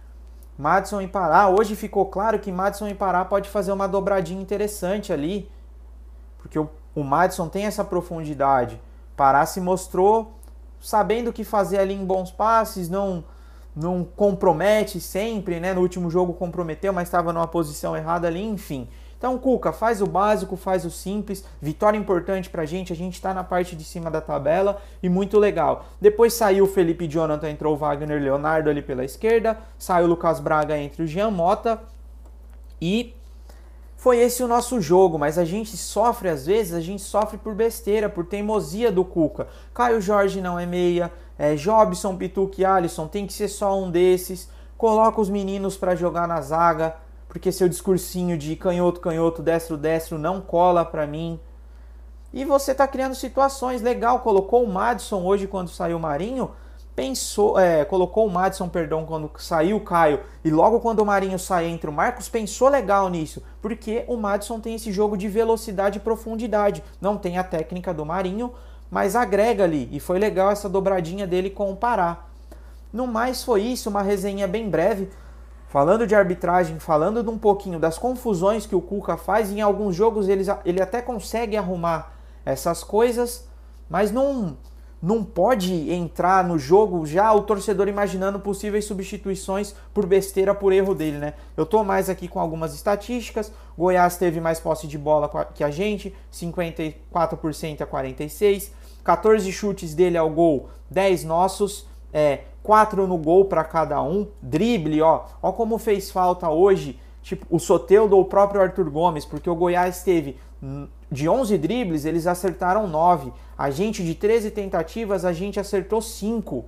Madison 0.56 1.02
e 1.02 1.08
Pará. 1.08 1.50
Hoje 1.50 1.76
ficou 1.76 2.06
claro 2.06 2.38
que 2.38 2.52
Madison 2.52 2.88
e 2.88 2.94
Pará 2.94 3.26
pode 3.26 3.50
fazer 3.50 3.72
uma 3.72 3.88
dobradinha 3.88 4.40
interessante 4.40 5.12
ali. 5.12 5.50
Porque 6.38 6.60
o 6.60 6.70
o 6.98 7.04
Madison 7.04 7.48
tem 7.48 7.66
essa 7.66 7.84
profundidade. 7.84 8.82
Pará 9.16 9.46
se 9.46 9.62
mostrou 9.62 10.34
sabendo 10.82 11.30
o 11.30 11.34
que 11.34 11.44
fazer 11.44 11.78
ali 11.78 11.94
em 11.94 12.04
bons 12.04 12.32
passes, 12.32 12.90
não 12.90 13.24
não 13.78 14.04
compromete 14.04 15.00
sempre, 15.00 15.60
né? 15.60 15.74
No 15.74 15.82
último 15.82 16.10
jogo 16.10 16.34
comprometeu, 16.34 16.92
mas 16.92 17.08
estava 17.08 17.32
numa 17.32 17.48
posição 17.48 17.96
errada 17.96 18.28
ali, 18.28 18.44
enfim. 18.44 18.88
Então, 19.18 19.38
Cuca, 19.38 19.72
faz 19.72 20.02
o 20.02 20.06
básico, 20.06 20.56
faz 20.56 20.86
o 20.86 20.92
simples. 20.92 21.44
Vitória 21.62 21.98
importante 21.98 22.50
pra 22.50 22.66
gente, 22.66 22.94
a 22.94 22.96
gente 22.96 23.14
está 23.14 23.34
na 23.34 23.44
parte 23.44 23.76
de 23.76 23.84
cima 23.84 24.12
da 24.12 24.22
tabela 24.22 24.82
e 25.02 25.10
muito 25.10 25.40
legal. 25.40 25.86
Depois 26.00 26.34
saiu 26.34 26.66
o 26.66 26.68
Felipe 26.68 27.08
Jonathan, 27.08 27.50
entrou 27.50 27.74
o 27.74 27.78
Wagner 27.78 28.22
Leonardo 28.22 28.70
ali 28.70 28.82
pela 28.82 29.04
esquerda, 29.04 29.58
saiu 29.78 30.06
o 30.06 30.10
Lucas 30.10 30.40
Braga 30.40 30.78
entre 30.78 31.04
o 31.04 31.08
Jean 31.08 31.32
Mota 31.32 31.82
e 32.80 33.16
foi 33.96 34.20
esse 34.20 34.44
o 34.44 34.48
nosso 34.48 34.80
jogo, 34.80 35.18
mas 35.18 35.40
a 35.40 35.44
gente 35.44 35.76
sofre 35.76 36.30
às 36.30 36.46
vezes, 36.46 36.74
a 36.74 36.80
gente 36.80 37.02
sofre 37.02 37.40
por 37.40 37.56
besteira, 37.56 38.08
por 38.08 38.24
teimosia 38.24 38.92
do 38.92 39.04
Cuca. 39.04 39.48
Caio 39.74 40.00
Jorge 40.00 40.40
não 40.40 40.60
é 40.60 40.68
meia, 40.68 41.12
é, 41.38 41.56
Jobson, 41.56 42.16
Pituque 42.16 42.62
e 42.62 42.66
Alisson 42.66 43.08
tem 43.08 43.28
que 43.28 43.34
ser 43.34 43.48
só 43.48 43.80
um 43.80 43.92
desses. 43.92 44.50
Coloca 44.78 45.22
os 45.22 45.30
meninos 45.30 45.78
para 45.78 45.96
jogar 45.96 46.28
na 46.28 46.42
zaga, 46.42 46.96
porque 47.28 47.52
seu 47.52 47.70
discursinho 47.70 48.38
de 48.38 48.56
canhoto, 48.56 49.00
canhoto, 49.00 49.42
destro, 49.42 49.78
destro 49.78 50.18
não 50.18 50.42
cola 50.42 50.84
para 50.84 51.06
mim. 51.06 51.40
E 52.34 52.44
você 52.44 52.74
tá 52.74 52.88
criando 52.88 53.16
situações. 53.16 53.82
Legal, 53.82 54.20
colocou 54.20 54.64
o 54.64 54.68
Madison 54.68 55.24
hoje 55.24 55.48
quando 55.48 55.70
saiu 55.70 55.98
o 55.98 56.00
Marinho, 56.00 56.52
pensou, 56.96 57.60
é, 57.60 57.86
colocou 57.86 58.26
o 58.26 58.30
Madison, 58.30 58.68
perdão, 58.68 59.06
quando 59.06 59.30
saiu 59.38 59.78
o 59.78 59.82
Caio, 59.82 60.20
e 60.44 60.50
logo 60.50 60.80
quando 60.80 61.00
o 61.00 61.06
Marinho 61.06 61.38
sai 61.38 61.68
entre 61.68 61.88
o 61.88 61.94
Marcos, 61.94 62.28
pensou 62.28 62.70
legal 62.70 63.08
nisso, 63.08 63.44
porque 63.62 64.04
o 64.08 64.18
Madison 64.18 64.60
tem 64.60 64.74
esse 64.74 64.92
jogo 64.92 65.16
de 65.16 65.28
velocidade 65.28 66.00
e 66.00 66.02
profundidade, 66.02 66.84
não 67.00 67.16
tem 67.16 67.38
a 67.38 67.44
técnica 67.44 67.94
do 67.94 68.04
Marinho, 68.04 68.52
mas 68.90 69.16
agrega 69.16 69.64
ali, 69.64 69.90
e 69.92 70.00
foi 70.00 70.20
legal 70.20 70.52
essa 70.52 70.70
dobradinha 70.70 71.28
dele 71.28 71.50
com 71.50 71.72
o 71.72 71.76
Pará. 71.76 72.26
No 72.92 73.06
mais 73.06 73.44
foi 73.44 73.62
isso, 73.62 73.90
uma 73.90 74.02
resenha 74.02 74.48
bem 74.48 74.70
breve, 74.70 75.10
falando 75.68 76.08
de 76.08 76.16
arbitragem, 76.16 76.80
falando 76.80 77.22
de 77.22 77.30
um 77.30 77.38
pouquinho 77.38 77.80
das 77.80 77.98
confusões 77.98 78.66
que 78.66 78.76
o 78.76 78.82
Cuca 78.82 79.18
faz, 79.18 79.52
em 79.52 79.62
alguns 79.62 79.96
jogos 79.96 80.30
ele, 80.30 80.44
ele 80.64 80.82
até 80.82 81.02
consegue 81.02 81.58
arrumar 81.58 82.14
essas 82.46 82.84
coisas, 82.84 83.48
mas 83.90 84.12
não 84.12 84.58
não 85.02 85.24
pode 85.24 85.92
entrar 85.92 86.44
no 86.44 86.58
jogo 86.58 87.06
já 87.06 87.32
o 87.32 87.44
torcedor 87.44 87.88
imaginando 87.88 88.40
possíveis 88.40 88.86
substituições 88.86 89.76
por 89.94 90.06
besteira, 90.06 90.56
por 90.56 90.74
erro 90.74 90.96
dele, 90.96 91.18
né? 91.18 91.34
Eu 91.56 91.66
tô 91.66 91.84
mais 91.84 92.10
aqui 92.10 92.28
com 92.28 92.40
algumas 92.40 92.74
estatísticas. 92.74 93.52
Goiás 93.78 94.18
teve 94.18 94.42
mais 94.42 94.60
posse 94.60 94.88
de 94.88 94.98
bola 94.98 95.30
que 95.54 95.64
a 95.64 95.70
gente, 95.70 96.16
54% 96.34 97.82
a 97.82 97.86
46. 97.86 98.72
14 99.04 99.52
chutes 99.54 99.94
dele 99.94 100.18
ao 100.18 100.30
gol, 100.30 100.70
10 100.90 101.24
nossos, 101.24 101.88
é 102.12 102.42
4 102.62 103.08
no 103.08 103.18
gol 103.18 103.46
para 103.46 103.64
cada 103.64 104.02
um. 104.02 104.28
Drible, 104.42 105.02
ó, 105.02 105.26
ó 105.42 105.54
como 105.54 105.78
fez 105.78 106.12
falta 106.12 106.50
hoje, 106.50 107.00
tipo 107.22 107.46
o 107.50 107.60
Soteudo 107.60 108.18
ou 108.18 108.24
o 108.24 108.26
próprio 108.26 108.60
Arthur 108.60 108.90
Gomes, 108.90 109.24
porque 109.24 109.50
o 109.50 109.56
Goiás 109.56 110.04
teve 110.04 110.38
de 111.12 111.28
11 111.30 111.58
dribles, 111.58 112.06
eles 112.06 112.28
acertaram 112.28 112.88
9. 112.88 113.32
A 113.58 113.70
gente, 113.70 114.04
de 114.04 114.14
13 114.14 114.52
tentativas, 114.52 115.24
a 115.24 115.32
gente 115.32 115.60
acertou 115.60 116.02
5. 116.02 116.66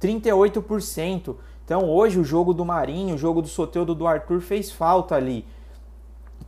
38%. 0.00 1.36
Então, 1.64 1.88
hoje, 1.88 2.18
o 2.18 2.24
jogo 2.24 2.52
do 2.52 2.64
Marinho, 2.64 3.14
o 3.14 3.18
jogo 3.18 3.40
do 3.40 3.48
Soteudo 3.48 3.94
do 3.94 4.06
Arthur 4.06 4.40
fez 4.40 4.70
falta 4.70 5.14
ali. 5.14 5.46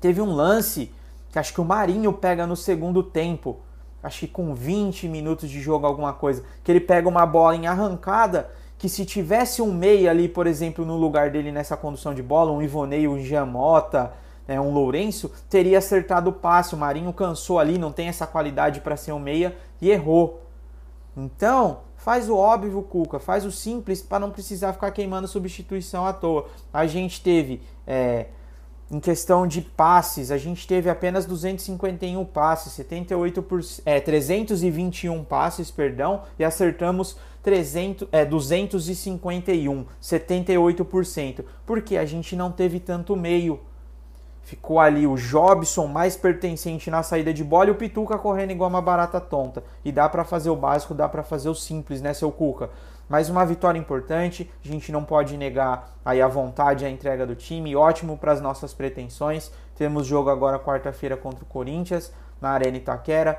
Teve 0.01 0.21
um 0.21 0.33
lance 0.33 0.93
que 1.31 1.39
acho 1.39 1.55
que 1.55 1.61
o 1.61 1.65
Marinho 1.65 2.13
pega 2.13 2.47
no 2.47 2.57
segundo 2.57 3.03
tempo. 3.03 3.61
Acho 4.03 4.21
que 4.21 4.29
com 4.29 4.55
20 4.55 5.09
minutos 5.09 5.49
de 5.49 5.61
jogo, 5.61 5.87
alguma 5.87 6.13
coisa. 6.13 6.43
Que 6.65 6.73
ele 6.73 6.81
pega 6.81 7.09
uma 7.09 7.25
bola 7.25 7.55
em 7.55 7.67
arrancada. 7.67 8.51
Que 8.77 8.89
se 8.89 9.07
tivesse 9.07 9.63
um 9.63 9.73
meia 9.73 10.11
ali, 10.11 10.29
por 10.29 10.47
exemplo, 10.47 10.85
no 10.85 10.97
lugar 10.97 11.31
dele 11.31 11.53
nessa 11.53 11.77
condução 11.77 12.13
de 12.13 12.23
bola, 12.23 12.51
um 12.51 12.61
Ivonei, 12.61 13.07
um 13.07 13.19
Giamota, 13.21 14.13
é, 14.47 14.61
um 14.61 14.73
Lourenço, 14.73 15.31
teria 15.49 15.79
acertado 15.79 16.31
o 16.31 16.33
passe. 16.33 16.75
O 16.75 16.79
Marinho 16.79 17.13
cansou 17.13 17.59
ali, 17.59 17.79
não 17.79 17.93
tem 17.93 18.09
essa 18.09 18.27
qualidade 18.27 18.81
para 18.81 18.97
ser 18.97 19.13
um 19.13 19.19
meia 19.19 19.57
e 19.81 19.91
errou. 19.91 20.43
Então, 21.17 21.81
faz 21.97 22.29
o 22.29 22.37
óbvio, 22.37 22.83
Cuca, 22.83 23.19
faz 23.19 23.45
o 23.45 23.53
simples 23.53 24.03
para 24.03 24.19
não 24.19 24.31
precisar 24.31 24.73
ficar 24.73 24.91
queimando 24.91 25.29
substituição 25.29 26.07
à 26.07 26.13
toa. 26.13 26.49
A 26.73 26.87
gente 26.87 27.23
teve, 27.23 27.63
é, 27.87 28.27
em 28.91 28.99
questão 28.99 29.47
de 29.47 29.61
passes, 29.61 30.31
a 30.31 30.39
gente 30.39 30.67
teve 30.67 30.89
apenas 30.89 31.27
251 31.27 32.25
passes, 32.25 32.73
78 32.73 33.43
por, 33.43 33.61
é, 33.85 34.01
321 34.01 35.23
passes, 35.25 35.71
perdão, 35.71 36.23
e 36.39 36.45
acertamos 36.45 37.17
300, 37.43 38.09
é, 38.11 38.25
251, 38.25 39.87
78%, 40.01 41.45
porque 41.67 41.97
a 41.97 42.05
gente 42.05 42.35
não 42.35 42.51
teve 42.51 42.81
tanto 42.81 43.17
meio 43.17 43.61
Ficou 44.43 44.81
ali 44.81 45.07
o 45.07 45.17
Jobson 45.17 45.87
mais 45.87 46.17
pertencente 46.17 46.91
na 46.91 47.03
saída 47.03 47.33
de 47.33 47.45
bola 47.45 47.69
e 47.69 47.71
o 47.71 47.77
Pituca 47.77 48.19
correndo 48.19 48.51
igual 48.51 48.69
uma 48.69 48.83
barata 48.83 49.21
tonta. 49.21 49.63
E 49.85 49.93
dá 49.93 50.09
para 50.09 50.25
fazer 50.25 50.51
o 50.51 50.57
básico, 50.57 50.95
dá 50.95 51.09
para 51.09 51.23
fazer 51.23 51.49
o 51.49 51.55
simples, 51.55 52.03
né, 52.03 52.13
seu 52.13 52.31
Cuca? 52.33 52.69
Mais 53.09 53.29
uma 53.29 53.45
vitória 53.45 53.79
importante, 53.79 54.51
a 54.65 54.69
gente 54.69 54.91
não 54.91 55.05
pode 55.05 55.37
negar 55.37 55.93
aí 56.05 56.21
a 56.21 56.27
vontade, 56.27 56.85
a 56.85 56.91
entrega 56.91 57.27
do 57.27 57.37
time, 57.37 57.77
ótimo 57.77 58.17
para 58.17 58.33
as 58.33 58.41
nossas 58.41 58.73
pretensões. 58.73 59.53
Temos 59.77 60.07
jogo 60.07 60.31
agora 60.31 60.59
quarta-feira 60.59 61.17
contra 61.17 61.45
o 61.45 61.47
Corinthians 61.47 62.13
na 62.41 62.51
Arena 62.51 62.77
Itaquera. 62.77 63.39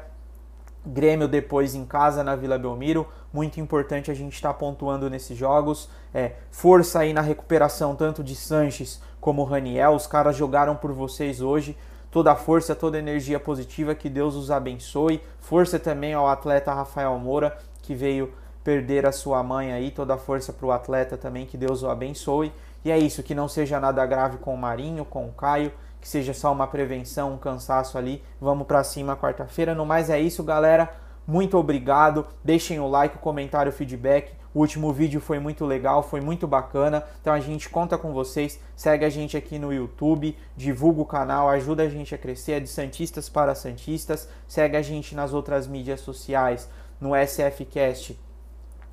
Grêmio 0.86 1.28
depois 1.28 1.76
em 1.76 1.86
casa 1.86 2.24
na 2.24 2.36
Vila 2.36 2.58
Belmiro. 2.58 3.08
Muito 3.32 3.60
importante 3.60 4.12
a 4.12 4.14
gente 4.14 4.34
estar 4.34 4.54
tá 4.54 4.60
pontuando 4.60 5.10
nesses 5.10 5.38
jogos. 5.38 5.90
É, 6.14 6.34
força 6.52 7.00
aí 7.00 7.14
na 7.14 7.22
recuperação 7.22 7.96
tanto 7.96 8.24
de 8.24 8.36
Sanches 8.36 9.02
como 9.24 9.44
Raniel. 9.44 9.94
Os 9.94 10.06
caras 10.06 10.36
jogaram 10.36 10.76
por 10.76 10.92
vocês 10.92 11.42
hoje. 11.42 11.78
Toda 12.12 12.32
a 12.32 12.36
força, 12.36 12.76
toda 12.76 12.98
a 12.98 13.00
energia 13.00 13.40
positiva, 13.40 13.96
que 13.96 14.10
Deus 14.10 14.36
os 14.36 14.52
abençoe. 14.52 15.22
Força 15.40 15.80
também 15.80 16.14
ao 16.14 16.28
atleta 16.28 16.74
Rafael 16.74 17.18
Moura, 17.18 17.58
que 17.82 17.96
veio 17.96 18.32
perder 18.64 19.06
a 19.06 19.12
sua 19.12 19.42
mãe 19.42 19.72
aí. 19.74 19.90
Toda 19.90 20.14
a 20.14 20.18
força 20.18 20.54
para 20.54 20.68
o 20.68 20.72
atleta 20.72 21.18
também, 21.18 21.46
que 21.46 21.58
Deus 21.58 21.82
o 21.82 21.90
abençoe. 21.90 22.52
E 22.86 22.92
é 22.92 23.00
isso, 23.00 23.24
que 23.24 23.34
não 23.34 23.48
seja 23.48 23.80
nada 23.80 24.06
grave 24.06 24.38
com 24.38 24.54
o 24.54 24.58
Marinho, 24.58 25.06
com 25.06 25.26
o 25.26 25.32
Caio 25.32 25.72
que 26.04 26.10
seja 26.10 26.34
só 26.34 26.52
uma 26.52 26.68
prevenção, 26.68 27.32
um 27.32 27.38
cansaço 27.38 27.98
ali. 27.98 28.22
Vamos 28.42 28.68
para 28.68 28.84
cima 28.84 29.16
quarta-feira. 29.16 29.74
No 29.74 29.86
mais 29.86 30.10
é 30.10 30.20
isso, 30.20 30.44
galera. 30.44 30.94
Muito 31.26 31.58
obrigado. 31.58 32.28
Deixem 32.44 32.78
o 32.78 32.90
like, 32.90 33.16
o 33.16 33.20
comentário, 33.20 33.72
o 33.72 33.74
feedback. 33.74 34.34
O 34.54 34.60
último 34.60 34.94
vídeo 34.94 35.20
foi 35.20 35.40
muito 35.40 35.66
legal, 35.66 36.04
foi 36.04 36.22
muito 36.22 36.48
bacana. 36.48 37.04
Então 37.22 37.34
a 37.34 37.40
gente 37.40 37.70
conta 37.70 37.98
com 37.98 38.14
vocês. 38.14 38.60
Segue 38.76 39.04
a 39.04 39.10
gente 39.10 39.36
aqui 39.36 39.58
no 39.58 39.74
YouTube, 39.74 40.38
divulga 40.56 41.02
o 41.02 41.06
canal, 41.06 41.50
ajuda 41.50 41.84
a 41.84 41.90
gente 41.90 42.14
a 42.14 42.18
crescer. 42.18 42.54
É 42.54 42.60
de 42.60 42.68
Santistas 42.68 43.30
para 43.30 43.56
Santistas. 43.56 44.30
Segue 44.48 44.78
a 44.78 44.82
gente 44.82 45.16
nas 45.16 45.34
outras 45.34 45.68
mídias 45.68 46.02
sociais, 46.02 46.70
no 47.02 47.12
SFcast 47.16 48.20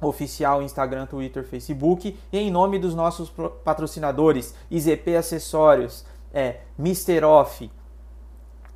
oficial 0.01 0.63
Instagram, 0.63 1.07
Twitter, 1.07 1.45
Facebook. 1.45 2.17
E 2.33 2.39
em 2.39 2.51
nome 2.51 2.79
dos 2.79 2.95
nossos 2.95 3.31
patrocinadores, 3.65 4.55
IZP 4.71 5.17
Acessórios, 5.17 6.05
é 6.33 6.61
Mr. 6.79 7.25
Off, 7.25 7.71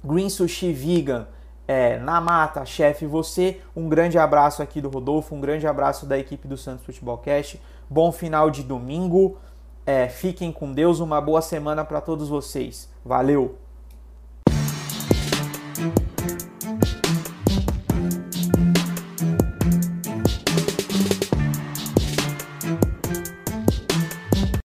Green 0.03 0.29
Sushi 0.29 0.73
Vegan, 0.73 1.27
é, 1.67 1.99
na 1.99 2.21
mata, 2.21 2.65
chefe, 2.65 3.07
você. 3.07 3.61
Um 3.75 3.89
grande 3.89 4.19
abraço 4.19 4.63
aqui 4.63 4.81
do 4.81 4.89
Rodolfo, 4.89 5.35
um 5.35 5.41
grande 5.41 5.67
abraço 5.67 6.07
da 6.07 6.19
equipe 6.19 6.47
do 6.47 6.57
Santos 6.57 6.85
Futebol 6.85 7.19
Cast. 7.19 7.61
Bom 7.89 8.13
final 8.13 8.51
de 8.51 8.63
domingo. 8.63 9.39
É, 9.87 10.09
fiquem 10.09 10.51
com 10.51 10.73
Deus, 10.73 11.01
uma 11.01 11.21
boa 11.21 11.43
semana 11.43 11.85
para 11.85 12.01
todos 12.01 12.29
vocês. 12.29 12.89
Valeu! 13.05 13.64